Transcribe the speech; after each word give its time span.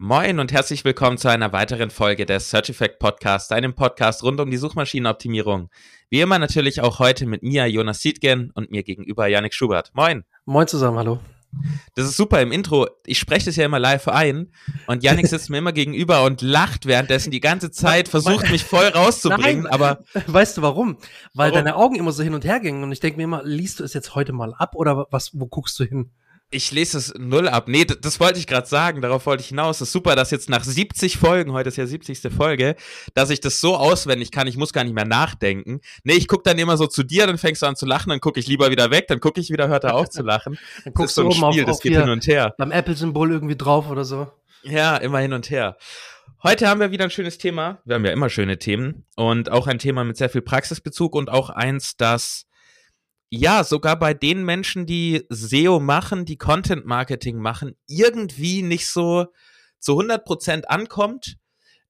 Moin 0.00 0.38
und 0.38 0.52
herzlich 0.52 0.84
willkommen 0.84 1.18
zu 1.18 1.28
einer 1.28 1.52
weiteren 1.52 1.90
Folge 1.90 2.24
des 2.24 2.50
Search 2.50 2.70
Effect 2.70 3.00
Podcast, 3.00 3.50
einem 3.50 3.74
Podcast 3.74 4.22
rund 4.22 4.38
um 4.38 4.48
die 4.48 4.56
Suchmaschinenoptimierung. 4.56 5.70
Wie 6.08 6.20
immer 6.20 6.38
natürlich 6.38 6.80
auch 6.80 7.00
heute 7.00 7.26
mit 7.26 7.42
mir, 7.42 7.66
Jonas 7.66 8.00
Siedgen, 8.00 8.52
und 8.54 8.70
mir 8.70 8.84
gegenüber 8.84 9.26
Yannick 9.26 9.54
Schubert. 9.54 9.90
Moin. 9.94 10.22
Moin 10.44 10.68
zusammen, 10.68 10.98
hallo. 10.98 11.18
Das 11.96 12.04
ist 12.04 12.16
super 12.16 12.40
im 12.40 12.52
Intro. 12.52 12.86
Ich 13.06 13.18
spreche 13.18 13.46
das 13.46 13.56
ja 13.56 13.64
immer 13.64 13.80
live 13.80 14.06
ein 14.06 14.52
und 14.86 15.02
Yannick 15.02 15.26
sitzt 15.30 15.50
mir 15.50 15.58
immer 15.58 15.72
gegenüber 15.72 16.22
und 16.22 16.42
lacht 16.42 16.86
währenddessen 16.86 17.32
die 17.32 17.40
ganze 17.40 17.72
Zeit, 17.72 18.08
versucht 18.08 18.52
mich 18.52 18.62
voll 18.62 18.86
rauszubringen, 18.86 19.64
Nein, 19.64 19.72
aber 19.72 20.04
weißt 20.28 20.58
du 20.58 20.62
warum? 20.62 20.98
Weil 21.34 21.50
Warum? 21.50 21.54
deine 21.54 21.74
Augen 21.74 21.96
immer 21.96 22.12
so 22.12 22.22
hin 22.22 22.34
und 22.34 22.44
her 22.44 22.60
gingen 22.60 22.84
und 22.84 22.92
ich 22.92 23.00
denke 23.00 23.16
mir 23.16 23.24
immer, 23.24 23.42
liest 23.42 23.80
du 23.80 23.84
es 23.84 23.94
jetzt 23.94 24.14
heute 24.14 24.32
mal 24.32 24.54
ab 24.54 24.76
oder 24.76 25.08
was, 25.10 25.32
wo 25.32 25.46
guckst 25.46 25.76
du 25.80 25.84
hin? 25.84 26.12
Ich 26.50 26.72
lese 26.72 26.96
es 26.96 27.12
null 27.18 27.46
ab. 27.48 27.68
Nee, 27.68 27.84
das, 27.84 28.00
das 28.00 28.20
wollte 28.20 28.38
ich 28.38 28.46
gerade 28.46 28.66
sagen, 28.66 29.02
darauf 29.02 29.26
wollte 29.26 29.42
ich 29.42 29.48
hinaus. 29.48 29.76
Es 29.76 29.88
ist 29.88 29.92
super, 29.92 30.16
dass 30.16 30.30
jetzt 30.30 30.48
nach 30.48 30.64
70 30.64 31.18
Folgen, 31.18 31.52
heute 31.52 31.68
ist 31.68 31.76
ja 31.76 31.86
70. 31.86 32.32
Folge, 32.34 32.74
dass 33.14 33.28
ich 33.30 33.40
das 33.40 33.60
so 33.60 33.76
auswendig 33.76 34.30
kann, 34.30 34.46
ich 34.46 34.56
muss 34.56 34.72
gar 34.72 34.84
nicht 34.84 34.94
mehr 34.94 35.04
nachdenken. 35.04 35.80
Nee, 36.04 36.14
ich 36.14 36.26
gucke 36.26 36.44
dann 36.44 36.58
immer 36.58 36.76
so 36.78 36.86
zu 36.86 37.02
dir, 37.02 37.26
dann 37.26 37.36
fängst 37.36 37.62
du 37.62 37.66
an 37.66 37.76
zu 37.76 37.84
lachen, 37.84 38.08
dann 38.10 38.20
gucke 38.20 38.40
ich 38.40 38.46
lieber 38.46 38.70
wieder 38.70 38.90
weg, 38.90 39.06
dann 39.08 39.20
gucke 39.20 39.40
ich 39.40 39.50
wieder, 39.50 39.68
hört 39.68 39.84
er 39.84 39.94
auf 39.94 40.08
zu 40.08 40.22
lachen. 40.22 40.58
Dann 40.84 40.94
Das 40.94 41.06
ist 41.06 41.14
so 41.16 41.26
ein 41.26 41.32
Spiel, 41.32 41.64
das 41.64 41.80
geht 41.80 41.94
hin 41.96 42.08
und 42.08 42.26
her. 42.26 42.54
beim 42.56 42.70
Apple-Symbol 42.72 43.30
irgendwie 43.30 43.56
drauf 43.56 43.90
oder 43.90 44.04
so. 44.04 44.30
Ja, 44.62 44.96
immer 44.96 45.18
hin 45.18 45.32
und 45.32 45.50
her. 45.50 45.76
Heute 46.42 46.68
haben 46.68 46.80
wir 46.80 46.90
wieder 46.90 47.04
ein 47.04 47.10
schönes 47.10 47.38
Thema. 47.38 47.78
Wir 47.84 47.96
haben 47.96 48.04
ja 48.04 48.12
immer 48.12 48.30
schöne 48.30 48.58
Themen 48.58 49.04
und 49.16 49.50
auch 49.50 49.66
ein 49.66 49.78
Thema 49.78 50.04
mit 50.04 50.16
sehr 50.16 50.28
viel 50.30 50.42
Praxisbezug 50.42 51.14
und 51.14 51.30
auch 51.30 51.50
eins, 51.50 51.96
das 51.96 52.46
ja 53.30 53.64
sogar 53.64 53.98
bei 53.98 54.14
den 54.14 54.44
Menschen, 54.44 54.86
die 54.86 55.24
SEO 55.28 55.80
machen, 55.80 56.24
die 56.24 56.38
Content 56.38 56.86
Marketing 56.86 57.38
machen, 57.38 57.76
irgendwie 57.86 58.62
nicht 58.62 58.88
so 58.88 59.26
zu 59.78 59.92
100% 60.00 60.64
ankommt. 60.64 61.36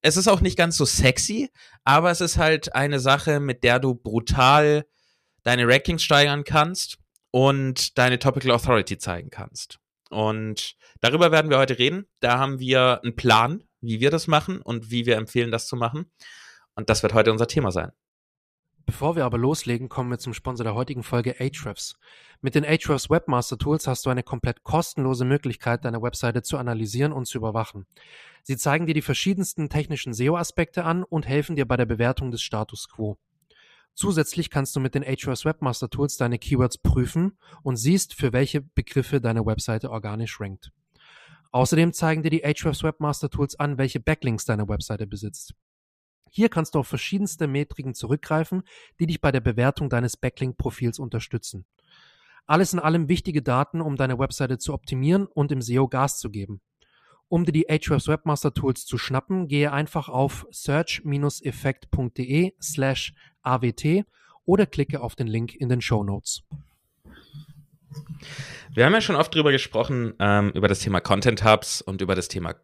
Es 0.01 0.17
ist 0.17 0.29
auch 0.29 0.41
nicht 0.41 0.57
ganz 0.57 0.77
so 0.77 0.85
sexy, 0.85 1.51
aber 1.85 2.11
es 2.11 2.21
ist 2.21 2.39
halt 2.39 2.75
eine 2.75 3.01
Sache, 3.01 3.41
mit 3.41 3.65
der 3.65 3.81
du 3.81 3.95
brutal 3.95 4.87
deine 5.43 5.67
Rankings 5.67 6.03
steigern 6.03 6.45
kannst 6.45 6.99
und 7.31 7.99
deine 7.99 8.19
Topical 8.19 8.53
Authority 8.53 8.99
zeigen 8.99 9.31
kannst. 9.31 9.79
Und 10.11 10.77
darüber 11.01 11.33
werden 11.33 11.51
wir 11.51 11.59
heute 11.59 11.79
reden. 11.79 12.07
Da 12.21 12.39
haben 12.39 12.59
wir 12.59 13.01
einen 13.03 13.17
Plan, 13.17 13.65
wie 13.81 14.01
wir 14.01 14.11
das 14.11 14.27
machen 14.27 14.61
und 14.63 14.91
wie 14.91 15.07
wir 15.07 15.17
empfehlen, 15.17 15.51
das 15.51 15.67
zu 15.67 15.77
machen. 15.77 16.11
Und 16.75 16.89
das 16.91 17.03
wird 17.03 17.15
heute 17.15 17.33
unser 17.33 17.47
Thema 17.47 17.73
sein. 17.73 17.93
Bevor 18.89 19.17
wir 19.17 19.27
aber 19.27 19.37
loslegen, 19.37 19.91
kommen 19.91 20.11
wir 20.11 20.19
zum 20.19 20.33
Sponsor 20.33 20.65
der 20.65 20.75
heutigen 20.75 21.03
Folge 21.03 21.39
Ahrefs. 21.39 21.99
Mit 22.41 22.55
den 22.55 22.65
Ahrefs 22.65 23.11
Webmaster 23.11 23.59
Tools 23.59 23.87
hast 23.87 24.07
du 24.07 24.11
eine 24.11 24.23
komplett 24.23 24.63
kostenlose 24.63 25.27
Möglichkeit, 25.27 25.85
deine 25.85 26.01
Webseite 26.01 26.41
zu 26.41 26.57
analysieren 26.57 27.13
und 27.13 27.27
zu 27.27 27.37
überwachen. 27.37 27.87
Sie 28.45 28.57
zeigen 28.57 28.87
dir 28.87 28.95
die 28.95 29.03
verschiedensten 29.03 29.69
technischen 29.69 30.15
SEO-Aspekte 30.15 30.85
an 30.87 31.05
und 31.05 31.29
helfen 31.29 31.55
dir 31.55 31.69
bei 31.69 31.77
der 31.77 31.85
Bewertung 31.85 32.31
des 32.31 32.41
Status 32.41 32.89
quo. 32.89 33.19
Zusätzlich 33.93 34.49
kannst 34.49 34.75
du 34.75 34.81
mit 34.81 34.95
den 34.95 35.05
Ahrefs 35.05 35.45
Webmaster 35.45 35.91
Tools 35.91 36.17
deine 36.17 36.39
Keywords 36.39 36.79
prüfen 36.79 37.37
und 37.63 37.77
siehst, 37.77 38.15
für 38.15 38.33
welche 38.33 38.63
Begriffe 38.63 39.21
deine 39.21 39.45
Webseite 39.45 39.91
organisch 39.91 40.41
rankt. 40.41 40.73
Außerdem 41.53 41.93
zeigen 41.93 42.23
dir 42.23 42.31
die 42.31 42.43
Ahrefs 42.43 42.83
Webmaster 42.83 43.29
Tools 43.29 43.55
an, 43.55 43.77
welche 43.77 44.01
Backlinks 44.01 44.47
deine 44.47 44.67
Webseite 44.67 45.07
besitzt. 45.07 45.53
Hier 46.31 46.49
kannst 46.49 46.75
du 46.75 46.81
auf 46.81 46.89
verschiedenste 46.89 47.47
Metriken 47.47 47.95
zurückgreifen, 47.95 48.63
die 49.01 49.07
dich 49.07 49.21
bei 49.21 49.33
der 49.33 49.41
Bewertung 49.41 49.91
deines 49.91 50.17
Backlink-Profils 50.17 50.99
unterstützen. 50.99 51.67
Alles 52.47 52.73
in 52.73 52.79
allem 52.79 53.09
wichtige 53.09 53.43
Daten, 53.43 53.81
um 53.81 53.97
deine 53.97 54.19
Webseite 54.19 54.59
zu 54.59 54.73
optimieren 54.73 55.27
und 55.27 55.53
im 55.53 55.61
SEO 55.61 55.89
Gas 55.89 56.19
zu 56.19 56.31
geben. 56.31 56.61
Um 57.29 57.45
dir 57.45 57.53
die 57.53 57.69
Ahrefs 57.69 58.09
Webmaster 58.09 58.55
Tools 58.55 58.87
zu 58.87 58.97
schnappen, 58.97 59.49
gehe 59.49 59.71
einfach 59.71 60.09
auf 60.09 60.47
search-effekt.de 60.51 62.55
slash 62.61 63.13
awt 63.43 63.85
oder 64.47 64.65
klicke 64.65 65.03
auf 65.03 65.15
den 65.15 65.27
Link 65.27 65.55
in 65.55 65.69
den 65.69 65.83
Show 65.83 66.03
Notes. 66.03 66.43
Wir 68.73 68.87
haben 68.87 68.95
ja 68.95 69.03
schon 69.03 69.17
oft 69.17 69.35
drüber 69.35 69.53
gesprochen, 69.53 70.15
ähm, 70.19 70.53
über 70.55 70.69
das 70.69 70.81
Thema 70.81 71.01
Content 71.01 71.45
Hubs 71.45 71.83
und 71.83 72.01
über 72.01 72.15
das 72.15 72.29
Thema 72.29 72.55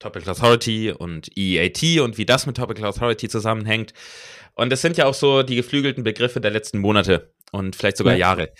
Topical 0.00 0.30
Authority 0.30 0.90
und 0.90 1.30
EAT 1.36 2.00
und 2.00 2.18
wie 2.18 2.26
das 2.26 2.46
mit 2.46 2.56
Topical 2.56 2.86
Authority 2.86 3.28
zusammenhängt. 3.28 3.92
Und 4.54 4.70
das 4.70 4.82
sind 4.82 4.96
ja 4.96 5.06
auch 5.06 5.14
so 5.14 5.44
die 5.44 5.56
geflügelten 5.56 6.02
Begriffe 6.02 6.40
der 6.40 6.50
letzten 6.50 6.78
Monate 6.78 7.32
und 7.52 7.76
vielleicht 7.76 7.96
sogar 7.96 8.14
Ja. 8.14 8.18
Jahre. 8.18 8.52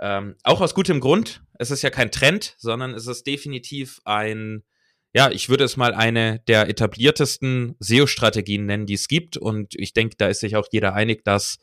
Ähm, 0.00 0.34
auch 0.42 0.60
aus 0.60 0.74
gutem 0.74 1.00
Grund. 1.00 1.42
Es 1.58 1.70
ist 1.70 1.82
ja 1.82 1.90
kein 1.90 2.10
Trend, 2.10 2.54
sondern 2.58 2.94
es 2.94 3.06
ist 3.06 3.26
definitiv 3.26 4.00
ein, 4.04 4.64
ja, 5.12 5.30
ich 5.30 5.48
würde 5.48 5.64
es 5.64 5.76
mal 5.76 5.94
eine 5.94 6.40
der 6.48 6.68
etabliertesten 6.68 7.76
SEO-Strategien 7.80 8.66
nennen, 8.66 8.86
die 8.86 8.94
es 8.94 9.08
gibt. 9.08 9.36
Und 9.36 9.74
ich 9.74 9.92
denke, 9.92 10.16
da 10.18 10.28
ist 10.28 10.40
sich 10.40 10.56
auch 10.56 10.66
jeder 10.70 10.94
einig, 10.94 11.24
dass 11.24 11.58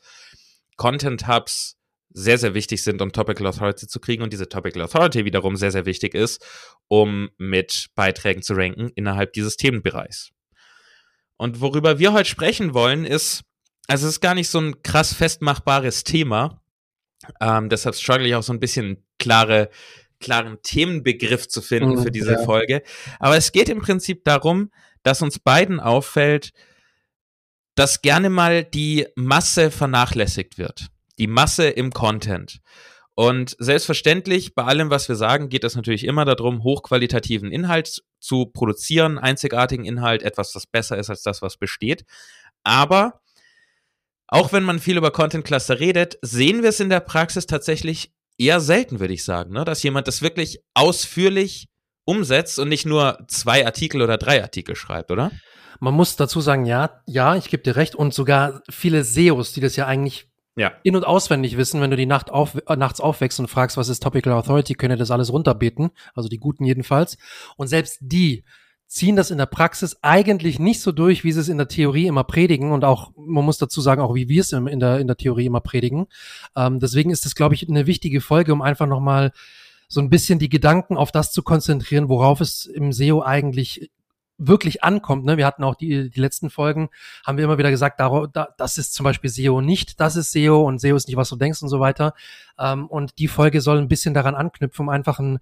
Content 0.76 1.26
Hubs 1.26 1.76
sehr, 2.18 2.38
sehr 2.38 2.54
wichtig 2.54 2.82
sind, 2.82 3.02
um 3.02 3.12
Topical 3.12 3.46
Authority 3.46 3.86
zu 3.86 4.00
kriegen 4.00 4.22
und 4.22 4.32
diese 4.32 4.48
Topical 4.48 4.80
Authority 4.80 5.26
wiederum 5.26 5.54
sehr, 5.54 5.70
sehr 5.70 5.84
wichtig 5.84 6.14
ist, 6.14 6.42
um 6.88 7.28
mit 7.36 7.88
Beiträgen 7.94 8.40
zu 8.40 8.54
ranken 8.54 8.90
innerhalb 8.94 9.34
dieses 9.34 9.58
Themenbereichs. 9.58 10.30
Und 11.36 11.60
worüber 11.60 11.98
wir 11.98 12.14
heute 12.14 12.30
sprechen 12.30 12.72
wollen, 12.72 13.04
ist, 13.04 13.42
also 13.86 14.06
es 14.06 14.14
ist 14.14 14.20
gar 14.22 14.34
nicht 14.34 14.48
so 14.48 14.58
ein 14.58 14.82
krass 14.82 15.12
festmachbares 15.12 16.04
Thema. 16.04 16.62
Ähm, 17.38 17.68
deshalb 17.68 17.94
struggle 17.94 18.26
ich 18.26 18.34
auch 18.34 18.42
so 18.42 18.54
ein 18.54 18.60
bisschen 18.60 19.04
klare, 19.18 19.68
klaren 20.18 20.56
Themenbegriff 20.62 21.48
zu 21.48 21.60
finden 21.60 21.96
Mhm, 21.96 22.02
für 22.02 22.10
diese 22.10 22.32
ja. 22.32 22.44
Folge. 22.44 22.82
Aber 23.20 23.36
es 23.36 23.52
geht 23.52 23.68
im 23.68 23.82
Prinzip 23.82 24.24
darum, 24.24 24.70
dass 25.02 25.20
uns 25.20 25.38
beiden 25.38 25.80
auffällt, 25.80 26.54
dass 27.74 28.00
gerne 28.00 28.30
mal 28.30 28.64
die 28.64 29.06
Masse 29.16 29.70
vernachlässigt 29.70 30.56
wird. 30.56 30.88
Die 31.18 31.26
Masse 31.26 31.68
im 31.68 31.92
Content. 31.92 32.60
Und 33.14 33.56
selbstverständlich, 33.58 34.54
bei 34.54 34.64
allem, 34.64 34.90
was 34.90 35.08
wir 35.08 35.16
sagen, 35.16 35.48
geht 35.48 35.64
es 35.64 35.74
natürlich 35.74 36.04
immer 36.04 36.26
darum, 36.26 36.62
hochqualitativen 36.62 37.50
Inhalt 37.50 38.02
zu 38.20 38.46
produzieren, 38.46 39.18
einzigartigen 39.18 39.86
Inhalt, 39.86 40.22
etwas, 40.22 40.52
das 40.52 40.66
besser 40.66 40.98
ist 40.98 41.08
als 41.08 41.22
das, 41.22 41.40
was 41.40 41.56
besteht. 41.56 42.04
Aber 42.62 43.20
auch 44.28 44.52
wenn 44.52 44.64
man 44.64 44.80
viel 44.80 44.98
über 44.98 45.12
Content 45.12 45.44
Cluster 45.44 45.80
redet, 45.80 46.18
sehen 46.20 46.62
wir 46.62 46.70
es 46.70 46.80
in 46.80 46.90
der 46.90 47.00
Praxis 47.00 47.46
tatsächlich 47.46 48.12
eher 48.38 48.60
selten, 48.60 49.00
würde 49.00 49.14
ich 49.14 49.24
sagen, 49.24 49.52
ne? 49.52 49.64
dass 49.64 49.82
jemand 49.82 50.08
das 50.08 50.20
wirklich 50.20 50.60
ausführlich 50.74 51.68
umsetzt 52.04 52.58
und 52.58 52.68
nicht 52.68 52.86
nur 52.86 53.18
zwei 53.28 53.64
Artikel 53.64 54.02
oder 54.02 54.18
drei 54.18 54.42
Artikel 54.42 54.76
schreibt, 54.76 55.10
oder? 55.10 55.30
Man 55.80 55.94
muss 55.94 56.16
dazu 56.16 56.40
sagen, 56.40 56.64
ja, 56.64 57.02
ja, 57.06 57.36
ich 57.36 57.48
gebe 57.48 57.62
dir 57.62 57.76
recht 57.76 57.94
und 57.94 58.14
sogar 58.14 58.62
viele 58.70 59.04
SEOs, 59.04 59.52
die 59.52 59.60
das 59.60 59.76
ja 59.76 59.86
eigentlich 59.86 60.28
Ja. 60.56 60.72
in- 60.82 60.96
und 60.96 61.06
auswendig 61.06 61.56
wissen, 61.56 61.80
wenn 61.80 61.90
du 61.90 61.96
die 61.96 62.06
Nacht 62.06 62.30
auf, 62.30 62.54
äh, 62.66 62.76
nachts 62.76 63.00
aufwächst 63.00 63.38
und 63.38 63.48
fragst, 63.48 63.76
was 63.76 63.88
ist 63.88 64.02
Topical 64.02 64.32
Authority, 64.32 64.74
können 64.74 64.92
ja 64.92 64.96
das 64.96 65.10
alles 65.10 65.30
runterbeten, 65.32 65.90
also 66.14 66.28
die 66.28 66.38
Guten 66.38 66.64
jedenfalls. 66.64 67.18
Und 67.56 67.68
selbst 67.68 67.98
die 68.00 68.44
ziehen 68.86 69.16
das 69.16 69.30
in 69.30 69.38
der 69.38 69.46
Praxis 69.46 69.96
eigentlich 70.02 70.58
nicht 70.58 70.80
so 70.80 70.92
durch, 70.92 71.24
wie 71.24 71.32
sie 71.32 71.40
es 71.40 71.48
in 71.48 71.58
der 71.58 71.68
Theorie 71.68 72.06
immer 72.06 72.24
predigen 72.24 72.72
und 72.72 72.84
auch, 72.84 73.10
man 73.16 73.44
muss 73.44 73.58
dazu 73.58 73.80
sagen, 73.80 74.00
auch 74.00 74.14
wie 74.14 74.28
wir 74.28 74.40
es 74.40 74.52
in 74.52 74.80
der, 74.80 74.98
in 74.98 75.06
der 75.06 75.16
Theorie 75.16 75.46
immer 75.46 75.60
predigen. 75.60 76.06
Ähm, 76.56 76.78
deswegen 76.78 77.10
ist 77.10 77.24
das, 77.24 77.34
glaube 77.34 77.54
ich, 77.54 77.68
eine 77.68 77.86
wichtige 77.86 78.20
Folge, 78.20 78.52
um 78.52 78.62
einfach 78.62 78.86
nochmal 78.86 79.32
so 79.88 80.00
ein 80.00 80.10
bisschen 80.10 80.38
die 80.38 80.48
Gedanken 80.48 80.96
auf 80.96 81.12
das 81.12 81.32
zu 81.32 81.42
konzentrieren, 81.42 82.08
worauf 82.08 82.40
es 82.40 82.66
im 82.66 82.92
SEO 82.92 83.22
eigentlich 83.22 83.90
wirklich 84.38 84.84
ankommt. 84.84 85.24
Ne? 85.24 85.36
Wir 85.36 85.46
hatten 85.46 85.64
auch 85.64 85.74
die, 85.74 86.10
die 86.10 86.20
letzten 86.20 86.50
Folgen, 86.50 86.88
haben 87.26 87.38
wir 87.38 87.44
immer 87.44 87.58
wieder 87.58 87.70
gesagt, 87.70 88.00
daro- 88.00 88.26
da, 88.26 88.48
das 88.58 88.78
ist 88.78 88.94
zum 88.94 89.04
Beispiel 89.04 89.30
SEO 89.30 89.60
nicht, 89.60 90.00
das 90.00 90.16
ist 90.16 90.32
SEO 90.32 90.62
und 90.62 90.80
SEO 90.80 90.96
ist 90.96 91.08
nicht, 91.08 91.16
was 91.16 91.28
du 91.28 91.36
denkst 91.36 91.62
und 91.62 91.68
so 91.68 91.80
weiter. 91.80 92.14
Ähm, 92.58 92.86
und 92.86 93.18
die 93.18 93.28
Folge 93.28 93.60
soll 93.60 93.78
ein 93.78 93.88
bisschen 93.88 94.14
daran 94.14 94.34
anknüpfen, 94.34 94.84
um 94.84 94.88
einfach 94.88 95.18
ein, 95.18 95.38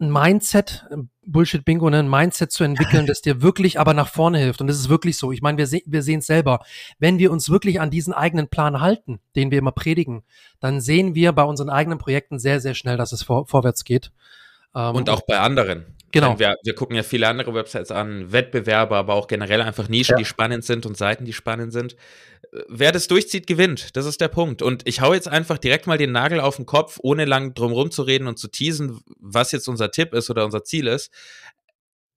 ein 0.00 0.10
Mindset, 0.10 0.86
Bullshit-Bingo, 1.26 1.90
ne, 1.90 1.98
ein 1.98 2.08
Mindset 2.08 2.50
zu 2.52 2.64
entwickeln, 2.64 3.06
das 3.06 3.20
dir 3.20 3.42
wirklich 3.42 3.78
aber 3.78 3.94
nach 3.94 4.08
vorne 4.08 4.38
hilft. 4.38 4.60
Und 4.60 4.66
das 4.66 4.78
ist 4.78 4.88
wirklich 4.88 5.16
so. 5.18 5.30
Ich 5.30 5.42
meine, 5.42 5.58
wir, 5.58 5.66
se 5.66 5.82
wir 5.86 6.02
sehen 6.02 6.20
es 6.20 6.26
selber. 6.26 6.60
Wenn 6.98 7.18
wir 7.18 7.30
uns 7.30 7.50
wirklich 7.50 7.80
an 7.80 7.90
diesen 7.90 8.12
eigenen 8.14 8.48
Plan 8.48 8.80
halten, 8.80 9.20
den 9.36 9.50
wir 9.50 9.58
immer 9.58 9.72
predigen, 9.72 10.22
dann 10.58 10.80
sehen 10.80 11.14
wir 11.14 11.32
bei 11.32 11.44
unseren 11.44 11.68
eigenen 11.68 11.98
Projekten 11.98 12.38
sehr, 12.38 12.60
sehr 12.60 12.74
schnell, 12.74 12.96
dass 12.96 13.12
es 13.12 13.22
vor, 13.22 13.46
vorwärts 13.46 13.84
geht. 13.84 14.10
Ähm, 14.74 14.94
Und 14.94 15.10
auch 15.10 15.22
bei 15.26 15.38
anderen. 15.38 15.96
Genau. 16.12 16.38
Wir, 16.40 16.56
wir 16.64 16.74
gucken 16.74 16.96
ja 16.96 17.04
viele 17.04 17.28
andere 17.28 17.54
Websites 17.54 17.92
an, 17.92 18.32
Wettbewerber, 18.32 18.96
aber 18.96 19.14
auch 19.14 19.28
generell 19.28 19.62
einfach 19.62 19.88
Nischen, 19.88 20.14
Ja. 20.14 20.18
die 20.18 20.24
spannend 20.24 20.64
sind 20.64 20.84
und 20.84 20.96
Seiten, 20.96 21.24
die 21.24 21.32
spannend 21.32 21.72
sind. 21.72 21.94
Wer 22.68 22.90
das 22.90 23.06
durchzieht, 23.06 23.46
gewinnt. 23.46 23.94
Das 23.96 24.06
ist 24.06 24.20
der 24.20 24.26
Punkt. 24.26 24.60
Und 24.60 24.88
ich 24.88 25.00
hau 25.00 25.14
jetzt 25.14 25.28
einfach 25.28 25.56
direkt 25.58 25.86
mal 25.86 25.98
den 25.98 26.10
Nagel 26.10 26.40
auf 26.40 26.56
den 26.56 26.66
Kopf, 26.66 26.98
ohne 27.00 27.26
lang 27.26 27.54
drum 27.54 27.70
rumzureden 27.70 28.26
und 28.26 28.38
zu 28.40 28.48
teasen, 28.48 29.00
was 29.20 29.52
jetzt 29.52 29.68
unser 29.68 29.92
Tipp 29.92 30.12
ist 30.12 30.30
oder 30.30 30.44
unser 30.44 30.64
Ziel 30.64 30.88
ist. 30.88 31.12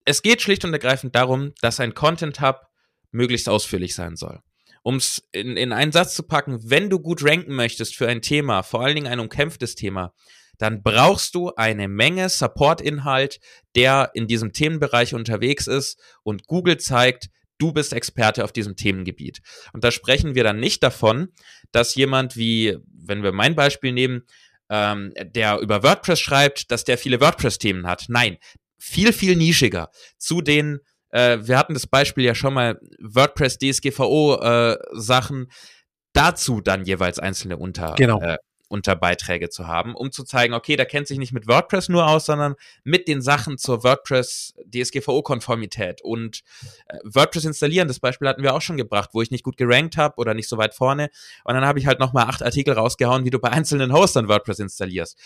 Es 0.06 0.23
geht 0.23 0.41
schlicht 0.41 0.65
und 0.65 0.73
ergreifend 0.73 1.15
darum, 1.15 1.53
dass 1.61 1.79
ein 1.79 1.94
Content 1.94 2.41
Hub 2.41 2.61
möglichst 3.11 3.47
ausführlich 3.47 3.94
sein 3.94 4.15
soll. 4.15 4.39
Um 4.81 4.95
es 4.95 5.21
in, 5.31 5.56
in 5.56 5.71
einen 5.71 5.91
Satz 5.91 6.15
zu 6.15 6.23
packen, 6.23 6.59
wenn 6.63 6.89
du 6.89 6.99
gut 6.99 7.23
ranken 7.23 7.53
möchtest 7.56 7.95
für 7.95 8.07
ein 8.07 8.23
Thema, 8.23 8.63
vor 8.63 8.81
allen 8.83 8.95
Dingen 8.95 9.07
ein 9.07 9.19
umkämpftes 9.19 9.75
Thema, 9.75 10.13
dann 10.57 10.83
brauchst 10.83 11.35
du 11.35 11.51
eine 11.55 11.88
Menge 11.88 12.29
Support-Inhalt, 12.29 13.39
der 13.75 14.11
in 14.13 14.27
diesem 14.27 14.53
Themenbereich 14.53 15.13
unterwegs 15.13 15.67
ist 15.67 16.00
und 16.23 16.47
Google 16.47 16.77
zeigt, 16.77 17.29
du 17.57 17.71
bist 17.71 17.94
Experte 17.94 18.44
auf 18.44 18.51
diesem 18.51 18.75
Themengebiet. 18.75 19.39
Und 19.73 19.83
da 19.83 19.91
sprechen 19.91 20.35
wir 20.35 20.44
dann 20.44 20.59
nicht 20.59 20.83
davon, 20.83 21.29
dass 21.71 21.95
jemand 21.95 22.35
wie, 22.35 22.77
wenn 22.88 23.23
wir 23.23 23.31
mein 23.31 23.55
Beispiel 23.55 23.94
nehmen, 23.94 24.23
ähm, 24.69 25.13
der 25.17 25.59
über 25.59 25.83
WordPress 25.83 26.19
schreibt, 26.19 26.71
dass 26.71 26.83
der 26.83 26.97
viele 26.97 27.21
WordPress-Themen 27.21 27.88
hat. 27.88 28.06
Nein, 28.07 28.38
viel, 28.77 29.13
viel 29.13 29.35
nischiger. 29.35 29.89
Zu 30.17 30.41
den, 30.41 30.79
äh, 31.09 31.39
wir 31.41 31.57
hatten 31.57 31.73
das 31.73 31.88
Beispiel 31.88 32.25
ja 32.25 32.35
schon 32.35 32.53
mal, 32.53 32.79
WordPress, 32.99 33.57
DSGVO-Sachen, 33.59 35.44
äh, 35.44 35.53
dazu 36.13 36.61
dann 36.61 36.85
jeweils 36.85 37.19
einzelne 37.19 37.57
Unter, 37.57 37.95
genau. 37.95 38.21
äh, 38.21 38.38
Unterbeiträge 38.73 39.49
zu 39.49 39.67
haben, 39.67 39.95
um 39.95 40.11
zu 40.11 40.23
zeigen, 40.23 40.55
okay, 40.55 40.75
der 40.75 40.87
kennt 40.87 41.07
sich 41.07 41.19
nicht 41.19 41.31
mit 41.31 41.47
WordPress 41.47 41.89
nur 41.89 42.07
aus, 42.07 42.25
sondern 42.25 42.55
mit 42.83 43.07
den 43.07 43.21
Sachen 43.21 43.59
zur 43.59 43.83
WordPress 43.83 44.55
DSGVO-Konformität 44.65 46.01
und 46.01 46.41
äh, 46.87 46.97
WordPress 47.03 47.45
installieren. 47.45 47.87
Das 47.87 47.99
Beispiel 47.99 48.27
hatten 48.27 48.41
wir 48.41 48.55
auch 48.55 48.61
schon 48.61 48.77
gebracht, 48.77 49.11
wo 49.13 49.21
ich 49.21 49.29
nicht 49.29 49.43
gut 49.43 49.57
gerankt 49.57 49.95
habe 49.95 50.15
oder 50.17 50.33
nicht 50.33 50.49
so 50.49 50.57
weit 50.57 50.73
vorne. 50.73 51.09
Und 51.43 51.53
dann 51.53 51.65
habe 51.65 51.77
ich 51.77 51.85
halt 51.85 51.99
nochmal 51.99 52.25
acht 52.25 52.41
Artikel 52.41 52.73
rausgehauen, 52.73 53.25
wie 53.25 53.29
du 53.29 53.39
bei 53.39 53.49
einzelnen 53.49 53.93
Hostern 53.93 54.27
WordPress 54.27 54.59
installierst. 54.59 55.19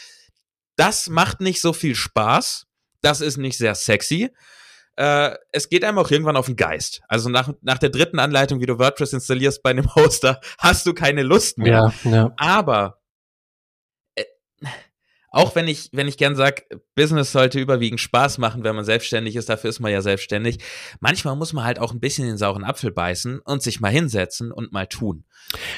Das 0.75 1.07
macht 1.07 1.39
nicht 1.39 1.61
so 1.61 1.71
viel 1.71 1.95
Spaß. 1.95 2.65
Das 3.01 3.21
ist 3.21 3.37
nicht 3.37 3.57
sehr 3.57 3.75
sexy 3.75 4.29
äh, 4.97 5.35
es 5.51 5.69
geht 5.69 5.83
einem 5.83 5.99
auch 5.99 6.09
irgendwann 6.09 6.35
auf 6.35 6.47
den 6.47 6.55
Geist. 6.55 7.01
Also 7.07 7.29
nach, 7.29 7.53
nach 7.61 7.77
der 7.77 7.89
dritten 7.89 8.19
Anleitung, 8.19 8.59
wie 8.59 8.65
du 8.65 8.79
WordPress 8.79 9.13
installierst 9.13 9.63
bei 9.63 9.69
einem 9.69 9.93
Hoster, 9.95 10.41
hast 10.57 10.85
du 10.85 10.93
keine 10.93 11.23
Lust 11.23 11.59
mehr. 11.59 11.93
Ja, 12.03 12.11
ja. 12.11 12.33
Aber 12.37 12.96
auch 15.29 15.55
wenn 15.55 15.67
ich, 15.67 15.89
wenn 15.91 16.07
ich 16.07 16.17
gern 16.17 16.35
sage, 16.35 16.63
Business 16.95 17.31
sollte 17.31 17.59
überwiegend 17.59 17.99
Spaß 17.99 18.37
machen, 18.37 18.63
wenn 18.63 18.75
man 18.75 18.85
selbstständig 18.85 19.35
ist, 19.35 19.49
dafür 19.49 19.69
ist 19.69 19.79
man 19.79 19.91
ja 19.91 20.01
selbstständig. 20.01 20.59
Manchmal 20.99 21.35
muss 21.35 21.53
man 21.53 21.65
halt 21.65 21.79
auch 21.79 21.91
ein 21.91 21.99
bisschen 21.99 22.25
den 22.25 22.37
sauren 22.37 22.63
Apfel 22.63 22.91
beißen 22.91 23.39
und 23.39 23.61
sich 23.61 23.79
mal 23.79 23.91
hinsetzen 23.91 24.51
und 24.51 24.71
mal 24.71 24.87
tun. 24.87 25.25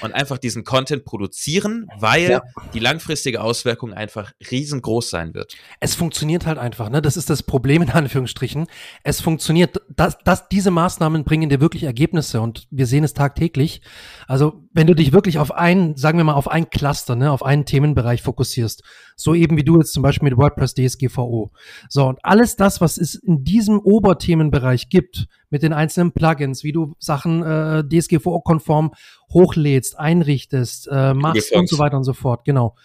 Und 0.01 0.13
einfach 0.13 0.37
diesen 0.37 0.63
Content 0.63 1.05
produzieren, 1.05 1.87
weil 1.99 2.29
ja. 2.29 2.41
die 2.73 2.79
langfristige 2.79 3.41
Auswirkung 3.41 3.93
einfach 3.93 4.31
riesengroß 4.49 5.09
sein 5.09 5.33
wird. 5.33 5.55
Es 5.79 5.93
funktioniert 5.93 6.45
halt 6.45 6.57
einfach, 6.57 6.89
ne? 6.89 7.01
Das 7.01 7.17
ist 7.17 7.29
das 7.29 7.43
Problem 7.43 7.81
in 7.83 7.89
Anführungsstrichen. 7.89 8.67
Es 9.03 9.21
funktioniert. 9.21 9.81
Das, 9.89 10.17
das, 10.23 10.47
diese 10.49 10.71
Maßnahmen 10.71 11.23
bringen 11.23 11.49
dir 11.49 11.61
wirklich 11.61 11.83
Ergebnisse 11.83 12.41
und 12.41 12.67
wir 12.71 12.87
sehen 12.87 13.03
es 13.03 13.13
tagtäglich. 13.13 13.81
Also, 14.27 14.63
wenn 14.73 14.87
du 14.87 14.95
dich 14.95 15.11
wirklich 15.11 15.37
auf 15.37 15.51
einen, 15.51 15.97
sagen 15.97 16.17
wir 16.17 16.23
mal, 16.23 16.33
auf 16.33 16.49
ein 16.49 16.69
Cluster, 16.69 17.15
ne, 17.15 17.31
auf 17.31 17.43
einen 17.43 17.65
Themenbereich 17.65 18.21
fokussierst, 18.21 18.83
so 19.15 19.33
eben 19.39 19.57
wie 19.57 19.63
du 19.63 19.77
jetzt 19.77 19.93
zum 19.93 20.03
Beispiel 20.03 20.29
mit 20.29 20.37
WordPress 20.37 20.73
DSGVO. 20.75 21.51
So, 21.87 22.07
und 22.07 22.19
alles 22.23 22.55
das, 22.55 22.81
was 22.81 22.97
es 22.97 23.15
in 23.15 23.43
diesem 23.43 23.79
Oberthemenbereich 23.79 24.89
gibt, 24.89 25.27
mit 25.49 25.63
den 25.63 25.73
einzelnen 25.73 26.11
Plugins, 26.11 26.63
wie 26.63 26.71
du 26.71 26.95
Sachen 26.99 27.43
äh, 27.43 27.83
DSGVO-konform 27.83 28.91
hochlädst, 29.33 29.97
einrichtest, 29.97 30.87
äh, 30.91 31.13
machst 31.13 31.51
und 31.53 31.67
so 31.67 31.79
weiter 31.79 31.97
und 31.97 32.03
so 32.03 32.13
fort, 32.13 32.45
genau. 32.45 32.75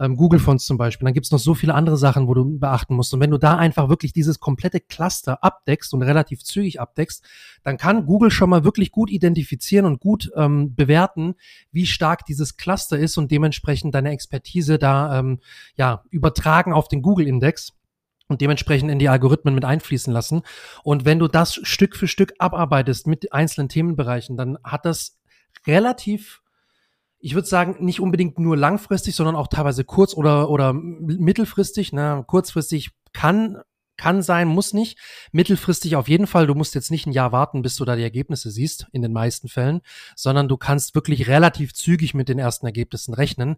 Ähm, 0.00 0.16
Google 0.16 0.40
Fonts 0.40 0.64
zum 0.64 0.78
Beispiel. 0.78 1.04
Dann 1.04 1.14
gibt's 1.14 1.30
noch 1.30 1.38
so 1.38 1.54
viele 1.54 1.74
andere 1.74 1.98
Sachen, 1.98 2.26
wo 2.26 2.34
du 2.34 2.58
beachten 2.58 2.94
musst. 2.94 3.12
Und 3.12 3.20
wenn 3.20 3.30
du 3.30 3.38
da 3.38 3.56
einfach 3.56 3.88
wirklich 3.88 4.12
dieses 4.12 4.40
komplette 4.40 4.80
Cluster 4.80 5.44
abdeckst 5.44 5.92
und 5.92 6.02
relativ 6.02 6.42
zügig 6.42 6.80
abdeckst, 6.80 7.22
dann 7.62 7.76
kann 7.76 8.06
Google 8.06 8.30
schon 8.30 8.50
mal 8.50 8.64
wirklich 8.64 8.90
gut 8.90 9.10
identifizieren 9.10 9.84
und 9.84 10.00
gut 10.00 10.30
ähm, 10.36 10.74
bewerten, 10.74 11.34
wie 11.70 11.86
stark 11.86 12.24
dieses 12.24 12.56
Cluster 12.56 12.98
ist 12.98 13.18
und 13.18 13.30
dementsprechend 13.30 13.94
deine 13.94 14.10
Expertise 14.10 14.78
da 14.78 15.18
ähm, 15.18 15.40
ja 15.76 16.02
übertragen 16.10 16.72
auf 16.72 16.88
den 16.88 17.02
Google-Index 17.02 17.74
und 18.30 18.40
dementsprechend 18.40 18.90
in 18.90 18.98
die 18.98 19.08
Algorithmen 19.08 19.54
mit 19.54 19.64
einfließen 19.64 20.12
lassen. 20.12 20.42
Und 20.82 21.04
wenn 21.04 21.18
du 21.18 21.28
das 21.28 21.54
Stück 21.62 21.96
für 21.96 22.08
Stück 22.08 22.32
abarbeitest 22.38 23.06
mit 23.06 23.32
einzelnen 23.32 23.68
Themenbereichen, 23.68 24.36
dann 24.36 24.56
hat 24.64 24.86
das 24.86 25.18
relativ, 25.66 26.39
ich 27.20 27.34
würde 27.34 27.46
sagen, 27.46 27.84
nicht 27.84 28.00
unbedingt 28.00 28.38
nur 28.38 28.56
langfristig, 28.56 29.14
sondern 29.14 29.36
auch 29.36 29.48
teilweise 29.48 29.84
kurz- 29.84 30.14
oder, 30.14 30.50
oder 30.50 30.72
mittelfristig. 30.72 31.92
Ne? 31.92 32.24
Kurzfristig 32.26 32.90
kann 33.12 33.58
kann 34.00 34.22
sein, 34.22 34.48
muss 34.48 34.72
nicht. 34.72 34.98
Mittelfristig 35.30 35.94
auf 35.94 36.08
jeden 36.08 36.26
Fall. 36.26 36.46
Du 36.46 36.54
musst 36.54 36.74
jetzt 36.74 36.90
nicht 36.90 37.06
ein 37.06 37.12
Jahr 37.12 37.32
warten, 37.32 37.60
bis 37.60 37.76
du 37.76 37.84
da 37.84 37.96
die 37.96 38.02
Ergebnisse 38.02 38.50
siehst, 38.50 38.86
in 38.92 39.02
den 39.02 39.12
meisten 39.12 39.48
Fällen, 39.48 39.82
sondern 40.16 40.48
du 40.48 40.56
kannst 40.56 40.94
wirklich 40.94 41.28
relativ 41.28 41.74
zügig 41.74 42.14
mit 42.14 42.30
den 42.30 42.38
ersten 42.38 42.64
Ergebnissen 42.64 43.12
rechnen. 43.12 43.56